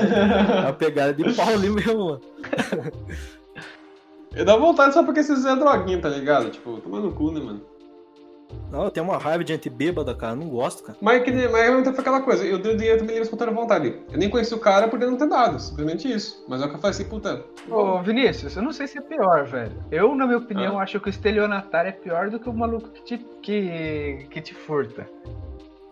[0.68, 2.22] Eu pegar ele de pau ali mesmo, mano.
[4.36, 6.50] Eu dá vontade só porque vocês é droguinha, tá ligado?
[6.50, 7.62] Tipo, tomar no cu, né, mano?
[8.72, 10.34] Não, eu tenho uma raiva de gente bêbada, cara.
[10.34, 10.98] eu Não gosto, cara.
[11.02, 13.96] Mas, que, mas então foi aquela coisa, eu dei o dinheiro também livre espontânea vontade.
[14.12, 16.44] Eu nem conheci o cara por ele não ter dado, simplesmente isso.
[16.48, 17.44] Mas é o que eu falei assim, puta.
[17.70, 19.72] Ô, Vinícius, eu não sei se é pior, velho.
[19.92, 20.84] Eu, na minha opinião, Ah.
[20.84, 24.54] acho que o estelionatário é pior do que o maluco que te, que, que te
[24.56, 25.08] furta.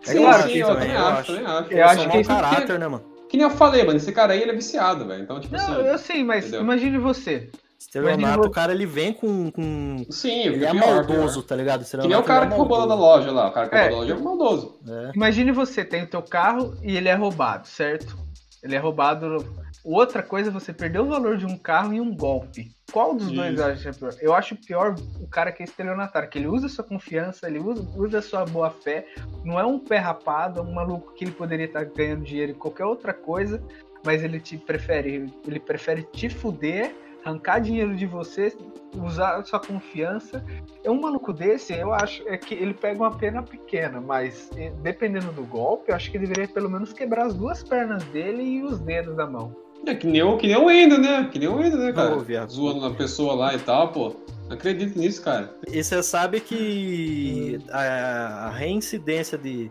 [0.05, 1.25] É sim, claro sim, que eu também, eu acho, acho.
[1.33, 1.71] também acho.
[1.73, 3.03] Eu Eu acho que isso caráter, né, mano?
[3.29, 5.23] Que nem eu falei, mano, esse cara aí ele é viciado, velho.
[5.23, 5.81] Então, tipo Não, assim.
[5.87, 6.61] eu sei, mas Entendeu?
[6.61, 7.49] imagine você.
[7.79, 9.51] Estelionato, o cara ele vem com.
[9.51, 10.05] com...
[10.09, 11.47] Sim, Ele é pior, maldoso, pior.
[11.47, 11.85] tá ligado?
[11.85, 13.49] Que nem o cara que roubou lá da loja lá.
[13.49, 13.81] O cara que É.
[13.89, 14.79] roubou da loja é maldoso.
[14.87, 15.11] É.
[15.15, 18.17] Imagine você tem o teu carro e ele é roubado, certo?
[18.63, 19.45] Ele é roubado.
[19.89, 22.75] Outra coisa é você perder o valor de um carro em um golpe.
[22.91, 23.63] Qual dos dois Isso.
[23.63, 24.15] acha pior?
[24.19, 27.87] Eu acho pior o cara que é estelionatário, que ele usa sua confiança, ele usa,
[27.95, 29.07] usa sua boa fé,
[29.45, 32.55] não é um pé rapado, é um maluco que ele poderia estar ganhando dinheiro em
[32.55, 33.63] qualquer outra coisa,
[34.05, 38.53] mas ele te prefere, ele prefere te fuder, arrancar dinheiro de você,
[38.93, 40.43] usar sua confiança.
[40.83, 44.69] É um maluco desse, eu acho é que ele pega uma pena pequena, mas eh,
[44.81, 48.63] dependendo do golpe, eu acho que deveria pelo menos quebrar as duas pernas dele e
[48.63, 49.66] os dedos da mão.
[49.87, 51.29] É que nem o, que nem o Wendel, né?
[51.31, 52.17] Que nem o Wendel, né, cara?
[52.17, 52.51] Viado.
[52.51, 54.13] Zoando a pessoa lá e tal, pô.
[54.47, 55.53] Não acredito nisso, cara.
[55.71, 59.69] E você sabe que a, a reincidência de,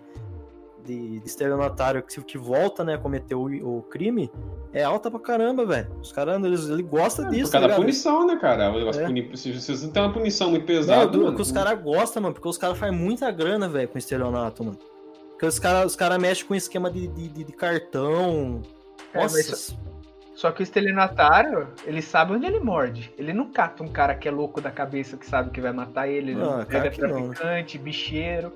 [0.84, 3.44] de, de estelionatário que, que volta, né, a cometer o,
[3.78, 4.30] o crime
[4.72, 5.88] é alta pra caramba, velho.
[6.00, 7.80] Os caras, eles, eles gostam É, disso, por causa tá da ligado?
[7.80, 8.70] punição, né, cara?
[8.70, 9.06] O negócio É.
[9.06, 11.18] puni- Se se você não tem uma punição muito Não, pesada.
[11.18, 14.62] mano, que os caras gostam, mano, porque os caras fazem muita grana, velho, com estelionato,
[14.64, 14.78] mano.
[15.30, 18.60] Porque os caras os cara mexem com esquema de, de, de- de cartão.
[19.14, 19.76] É, Nossa, mas
[20.37, 23.11] Só que o estelionatário, ele sabe onde ele morde.
[23.18, 26.07] Ele não cata um cara que é louco da cabeça, que sabe que vai matar
[26.09, 26.32] ele.
[26.32, 28.53] Ele Ah, claro pega que não, traficante, bicheiro.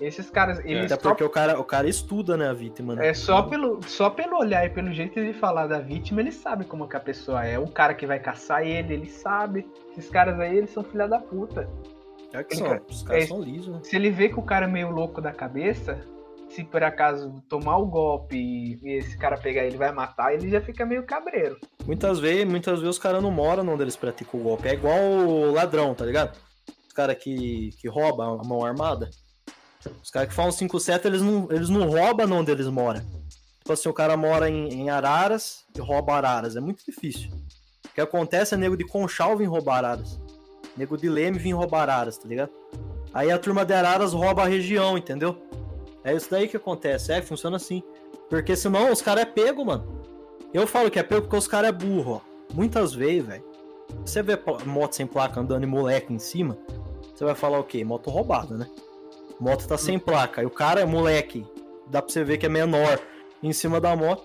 [0.00, 3.08] Esses caras, eles até só, porque o cara, o cara estuda, né, a vítima, né?
[3.08, 6.64] é só pelo, só pelo olhar e pelo jeito de falar da vítima, ele sabe
[6.64, 7.58] como que a pessoa é.
[7.58, 9.66] O cara que vai caçar ele, ele sabe.
[9.96, 11.70] Esses caras aí, eles são filha da puta.
[12.32, 13.80] É que Ele são, ca- os caras é- são lisos, né?
[13.84, 16.00] Se ele vê que o cara é meio louco da cabeça,
[16.54, 20.60] se por acaso tomar o golpe e, esse cara pegar ele vai matar, ele já
[20.60, 21.58] fica meio cabreiro.
[21.84, 24.68] Muitas vezes, muitas vezes os caras não moram onde eles praticam o golpe.
[24.68, 26.38] É igual o ladrão, tá ligado?
[26.86, 29.10] Os caras que, que roubam a mão armada.
[30.02, 33.00] Os caras que falam 5-7, eles não, eles não roubam onde eles moram.
[33.58, 36.54] Tipo assim, o cara mora em, em Araras e rouba Araras.
[36.54, 37.30] É muito difícil.
[37.84, 40.20] O que acontece é nego de Conchal vir roubar Araras.
[40.76, 42.50] Nego de Leme vir roubar Araras, tá ligado?
[43.12, 45.40] Aí a turma de Araras rouba a região, entendeu?
[46.04, 47.12] É isso daí que acontece.
[47.12, 47.82] É, funciona assim.
[48.28, 50.02] Porque senão os caras é pego, mano.
[50.52, 52.54] Eu falo que é pego porque os caras é burro, ó.
[52.54, 53.44] Muitas vezes, velho.
[54.04, 56.58] Você vê moto sem placa andando e moleque em cima,
[57.14, 57.84] você vai falar o quê?
[57.84, 58.68] Moto roubada, né?
[59.38, 60.42] Moto tá sem placa.
[60.42, 61.46] E o cara é moleque.
[61.86, 62.98] Dá pra você ver que é menor
[63.42, 64.24] em cima da moto.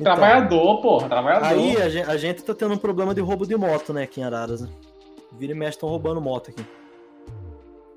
[0.00, 1.46] Então, Trabalhador, porra, trabalhador.
[1.46, 4.20] Aí a gente, a gente tá tendo um problema de roubo de moto, né, aqui
[4.20, 4.68] em Araras, né?
[5.32, 6.64] Vira e mexe estão roubando moto aqui.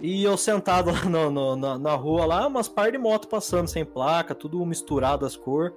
[0.02, 3.68] E eu sentado lá no- no- na, na rua lá, umas par de moto passando
[3.68, 5.74] sem placa, tudo misturado as cores.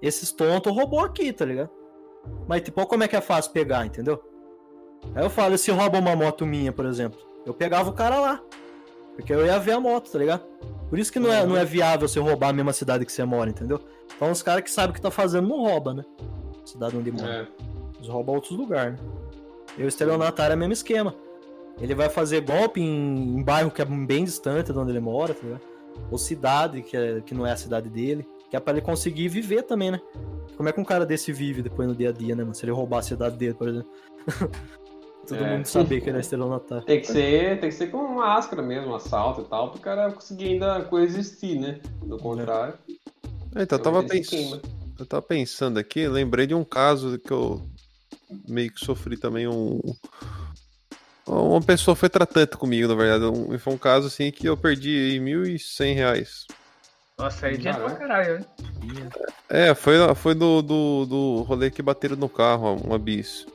[0.00, 1.70] Esses tontos roubou aqui, tá ligado?
[2.46, 4.22] Mas tipo, como é que é fácil pegar, entendeu?
[5.14, 8.40] Aí eu falo, se rouba uma moto minha, por exemplo, eu pegava o cara lá.
[9.16, 10.42] Porque eu ia ver a moto, tá ligado?
[10.88, 13.24] Por isso que não é, não é viável você roubar a mesma cidade que você
[13.24, 13.80] mora, entendeu?
[14.16, 16.04] Então os caras que sabem o que tá fazendo não rouba, né?
[16.64, 17.28] Cidade onde mora.
[17.28, 17.46] É.
[17.96, 19.08] Eles roubam outros lugares, né?
[19.76, 21.14] E o estelionatário é o mesmo esquema.
[21.80, 25.32] Ele vai fazer golpe em, em bairro que é bem distante de onde ele mora,
[25.34, 25.60] tá ligado?
[26.10, 28.26] Ou cidade que, é- que não é a cidade dele.
[28.50, 30.00] Que é pra ele conseguir viver também, né?
[30.56, 32.54] Como é que um cara desse vive depois no dia a dia, né, mano?
[32.54, 33.90] Se ele roubar a cidade dele, por exemplo.
[35.28, 35.56] Todo É.
[35.56, 36.84] mundo saber que ele é estelionatário.
[36.86, 40.52] Tem que ser, tem que ser com máscara mesmo, assalto e tal, pro cara conseguir
[40.54, 41.80] ainda coexistir, né?
[42.02, 42.74] Do contrário.
[43.54, 44.28] É, Então, eu tava, ele se pens...
[44.30, 44.62] queima.
[44.98, 47.60] eu tava pensando aqui, lembrei de um caso que eu
[48.48, 49.80] meio que sofri também um.
[51.28, 53.24] Uma pessoa foi tratante comigo, na verdade.
[53.26, 56.46] Um- e foi um caso assim que eu perdi 1.100 reais.
[57.18, 58.38] Nossa, aí é dinheiro pra Caralho.
[58.38, 58.44] hein?
[59.50, 63.46] É, foi, foi do, do, do rolê que bateram no carro, uma bis.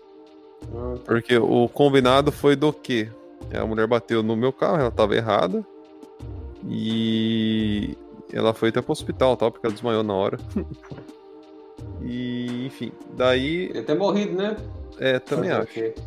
[0.76, 3.10] Ah, Porque o combinado foi do quê?
[3.54, 5.66] A mulher bateu no meu carro, ela tava errada.
[6.70, 7.98] E
[8.32, 10.38] ela foi até pro hospital, tal, porque ela desmaiou na hora.
[12.02, 14.56] e, enfim, daí, Ele até morrido, né?
[15.00, 15.62] é, também Fazer
[15.94, 16.04] acho.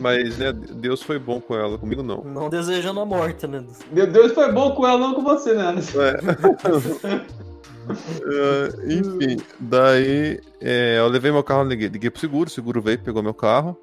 [0.00, 2.22] Mas, né, Deus foi bom com ela, comigo não.
[2.22, 3.64] Não desejando a morte, né?
[3.90, 5.74] Meu Deus foi bom com ela, não com você, né?
[8.26, 12.98] É, enfim, daí é, eu levei meu carro, liguei, liguei pro seguro, o seguro veio,
[12.98, 13.76] pegou meu carro.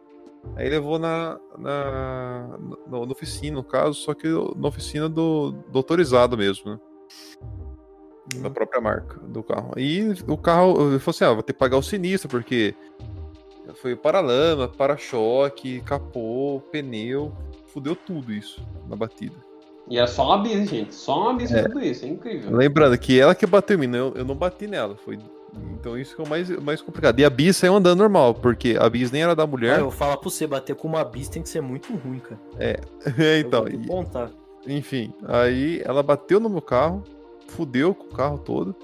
[0.56, 5.80] Aí levou na, na, na, na oficina, no caso, só que na oficina do, do
[5.80, 6.80] autorizado mesmo, né?
[8.38, 9.74] Da própria marca do carro.
[9.78, 12.76] E o carro, ele falou assim: ah, vou ter que pagar o sinistro, porque
[13.74, 17.32] foi paralama, para-choque, capô, pneu,
[17.68, 19.36] fudeu tudo isso na batida.
[19.88, 20.96] E é só uma bis, gente.
[20.96, 21.64] Só uma bis É.
[21.64, 22.56] tudo isso, é incrível.
[22.56, 24.96] Lembrando que ela que bateu em mim, eu, eu não bati nela.
[24.96, 25.18] Foi...
[25.74, 27.20] Então isso que é o mais, mais complicado.
[27.20, 29.76] E a bis saiu andando normal, porque a bis nem era da mulher.
[29.78, 32.40] Ah, eu falo pra você, bater com uma bis tem que ser muito ruim, cara.
[32.58, 32.80] É,
[33.18, 37.04] Eu então, e- enfim, aí ela bateu no meu carro,
[37.48, 38.76] fudeu com o carro todo.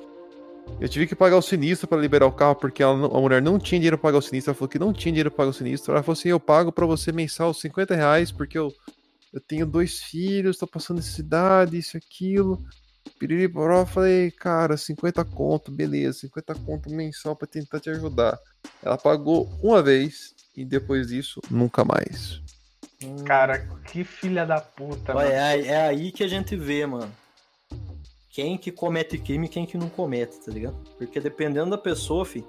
[0.79, 3.59] Eu tive que pagar o sinistro pra liberar o carro, porque ela a mulher não
[3.59, 4.49] tinha dinheiro pra pagar o sinistro.
[4.51, 5.91] Ela falou que não tinha dinheiro pra pagar o sinistro.
[5.93, 8.73] Ela falou assim: eu pago pra você mensal 50 reais, porque eu,
[9.31, 12.63] eu tenho dois filhos, tô passando necessidade, isso e aquilo.
[13.19, 18.39] Piriri poró, eu falei, cara, 50 conto, beleza, 50 conto mensal pra tentar te ajudar.
[18.81, 22.41] Ela pagou uma vez e depois disso, nunca mais.
[23.25, 25.31] Cara, que filha da puta, Olha, mano.
[25.31, 27.11] é, aí- é aí que a gente vê, mano.
[28.31, 30.77] Quem que comete crime e quem que não comete, tá ligado?
[30.97, 32.45] Porque dependendo da pessoa, fi.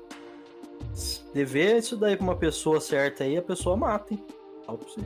[0.94, 4.24] se Dever isso daí pra uma pessoa certa aí, a pessoa mata, hein?
[4.64, 5.00] Falo pra você.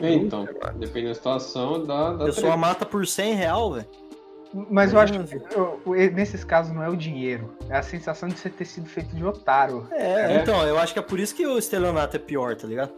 [0.00, 0.46] É, Então,
[0.76, 2.56] dependendo da situação, dá, A dá pessoa treta.
[2.56, 3.86] mata por 100 real, velho.
[4.70, 7.52] Mas eu acho que eu- o- nesses casos não é o dinheiro.
[7.68, 9.86] É a sensação de você ter sido feito de otário.
[9.92, 10.40] É, É.
[10.40, 12.92] então, eu acho que é por isso que o estelionato é pior, tá ligado?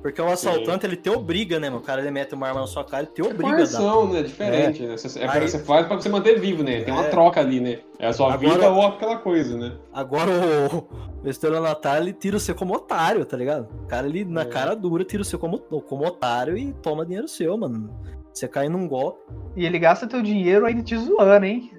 [0.00, 1.80] Porque o assaltante, ele te obriga, né, mano?
[1.80, 3.54] O cara, ele mete uma arma na sua cara e te É obriga dar.
[3.56, 4.22] coerção, né?
[4.22, 4.96] Diferente, né?
[4.96, 6.80] Você, é pra- Aí- você faz pra você manter vivo, né?
[6.82, 7.08] Tem uma É.
[7.08, 7.78] troca ali, né?
[8.00, 9.76] É a sua Agora- vida ou aquela coisa, né?
[9.92, 10.88] Agora o,
[11.24, 13.68] o estelionatário, ele tira você como otário, tá ligado?
[13.84, 14.44] O cara, ele, na É.
[14.44, 17.88] cara dura, tira você como, como otário e toma dinheiro seu, mano.
[18.32, 19.20] Você cai num golpe,
[19.56, 21.70] E ele gasta teu dinheiro ainda te zoando, hein?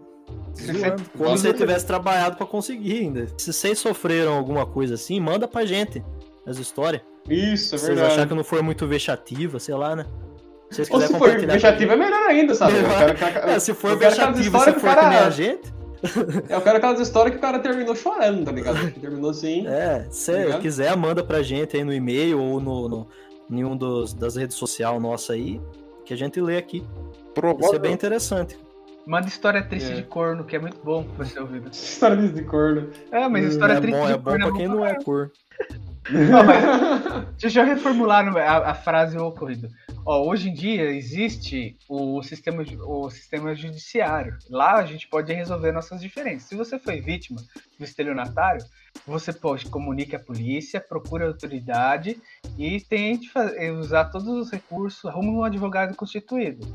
[0.54, 1.04] Se você- zoando.
[1.18, 3.28] Como se você tivesse trabalhado pra conseguir ainda.
[3.38, 6.04] Se vocês sofreram alguma coisa assim, manda pra gente
[6.45, 7.01] as histórias.
[7.30, 8.08] Isso, é Se vocês verdade.
[8.12, 10.06] acharem que não foi muito vexativa, sei lá, né?
[10.70, 11.54] Se vocês Ou se for compartilhar.
[11.54, 12.78] vexativo é melhor ainda, sabe?
[12.78, 15.30] Eu quero, quero- É, se for histórias se que o for que nem a cara...
[15.32, 15.74] gente,
[16.49, 18.91] Eu quero aquelas histórias que o cara terminou chorando, tá ligado?
[18.99, 19.66] Terminou assim.
[19.70, 20.62] É, se Ligado?
[20.62, 23.08] quiser, manda pra gente aí no e-mail ou no, no
[23.49, 25.62] nenhum dos, das redes sociais nossa aí,
[26.06, 26.78] que a gente lê aqui.
[26.78, 28.58] Isso é bem Provável, interessante.
[29.06, 29.95] Manda história triste É.
[29.95, 31.70] de corno, que é muito bom pra ser ouvido.
[31.74, 32.89] História disso de corno.
[33.12, 35.32] É, mas história é triste bom, de é bom corno pra quem não é cor.
[36.10, 39.70] Não, mas deixa eu reformular a, a frase ocorrida.
[40.06, 44.38] Ó, hoje em dia existe o sistema, o sistema judiciário.
[44.49, 46.43] Lá a gente pode resolver nossas diferenças.
[46.49, 47.41] Se você foi vítima
[47.78, 48.64] do estelionatário,
[49.06, 52.20] você pode comunique a polícia, procure a autoridade
[52.58, 56.66] e tente fa- usar todos os recursos, arrume um advogado constituído.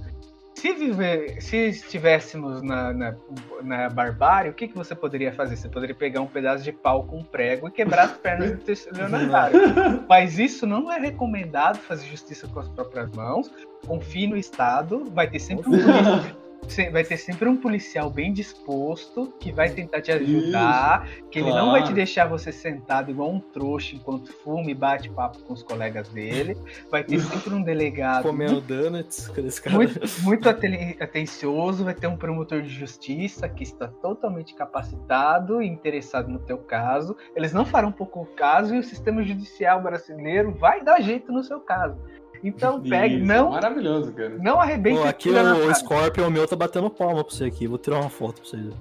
[0.54, 3.14] Se, viver, se estivéssemos na, na,
[3.62, 5.54] na barbárie, o que, que você poderia fazer?
[5.56, 8.72] Você poderia pegar um pedaço de pau com um prego e quebrar as pernas do
[8.72, 9.56] estelionatário.
[10.08, 13.48] Mas isso não é recomendado fazer justiça com as próprias mãos.
[13.86, 16.47] Confie no Estado, vai ter sempre um se-
[16.92, 21.70] vai ter sempre um policial bem disposto que vai tentar te ajudar, que ele não
[21.70, 21.94] vai te claro.
[21.94, 26.56] deixar você sentado igual um trouxa enquanto fuma e bate papo com os colegas dele.
[26.90, 29.30] Vai ter sempre um delegado Comendo donuts
[29.70, 35.66] muito, muito aten- atencioso, vai ter um promotor de justiça que está totalmente capacitado e
[35.66, 37.16] interessado no teu caso.
[37.34, 41.60] Eles não farão pouco caso e o sistema judicial brasileiro vai dar jeito no seu
[41.60, 41.98] caso.
[42.42, 44.36] Então pegue, Isso, não, Maravilhoso, cara.
[44.40, 45.74] não arrebente Pô, aqui o, o.
[45.74, 47.66] Scorpion meu tá batendo palma pra você aqui.
[47.66, 48.74] Vou tirar uma foto pra vocês.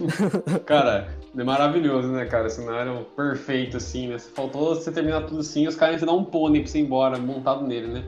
[0.66, 2.48] Cara, é maravilhoso, né, cara?
[2.48, 4.18] Cenário perfeito, assim, né?
[4.18, 7.18] Faltou você terminar tudo assim, os caras te dão um pônei pra você ir embora,
[7.18, 8.04] montado nele, né?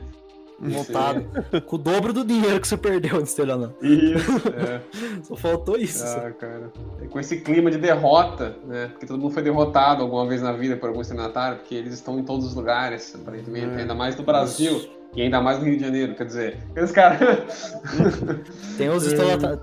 [0.59, 1.23] Montado.
[1.67, 3.75] Com o dobro do dinheiro que você perdeu no estelionato.
[3.85, 4.81] Isso, é.
[5.21, 5.99] Só faltou isso.
[5.99, 6.17] só.
[6.17, 6.71] Ah, cara.
[6.99, 8.87] E com esse clima de derrota, né?
[8.87, 12.17] Porque todo mundo foi derrotado alguma vez na vida por algum estelionatário, porque eles estão
[12.17, 13.81] em todos os lugares, aparentemente, É.
[13.81, 14.81] ainda mais no Brasil.
[15.15, 17.73] E ainda mais no Rio de Janeiro, quer dizer, aqueles caras.
[18.77, 19.03] Tem os,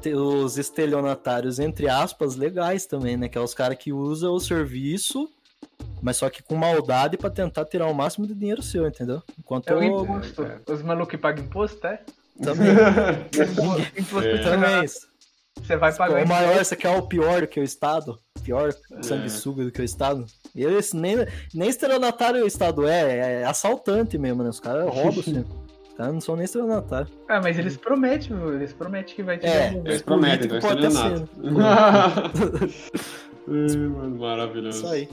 [0.02, 3.28] tem os estelionatários, entre aspas, legais também, né?
[3.28, 5.28] Que é os caras que usam o serviço,
[6.02, 9.22] mas só que com maldade pra tentar tirar o máximo de dinheiro seu, entendeu?
[9.38, 10.42] Enquanto É o eu imposto.
[10.42, 10.60] cara.
[10.68, 12.00] Os malucos que pagam imposto, é?
[12.42, 12.66] também.
[13.96, 14.38] Imposto É.
[14.42, 14.86] também.
[15.62, 18.18] Você vai pagar O maior, esse aqui é o pior do que o Estado.
[18.44, 19.02] Pior É.
[19.02, 20.26] sanguessuga do que o Estado.
[20.54, 21.16] Eles nem,
[21.52, 24.50] nem estelionatário o Estado é, é assaltante mesmo, né?
[24.50, 25.44] Os caras roubam, assim.
[25.88, 27.10] Os caras não são nem estelionatários.
[27.28, 28.54] Ah, mas eles prometem, viu?
[28.54, 29.72] eles prometem que vai te É.
[29.84, 31.28] Eles prometem, pode estelionato.
[33.46, 34.78] mano, maravilhoso.
[34.84, 35.08] Isso aí.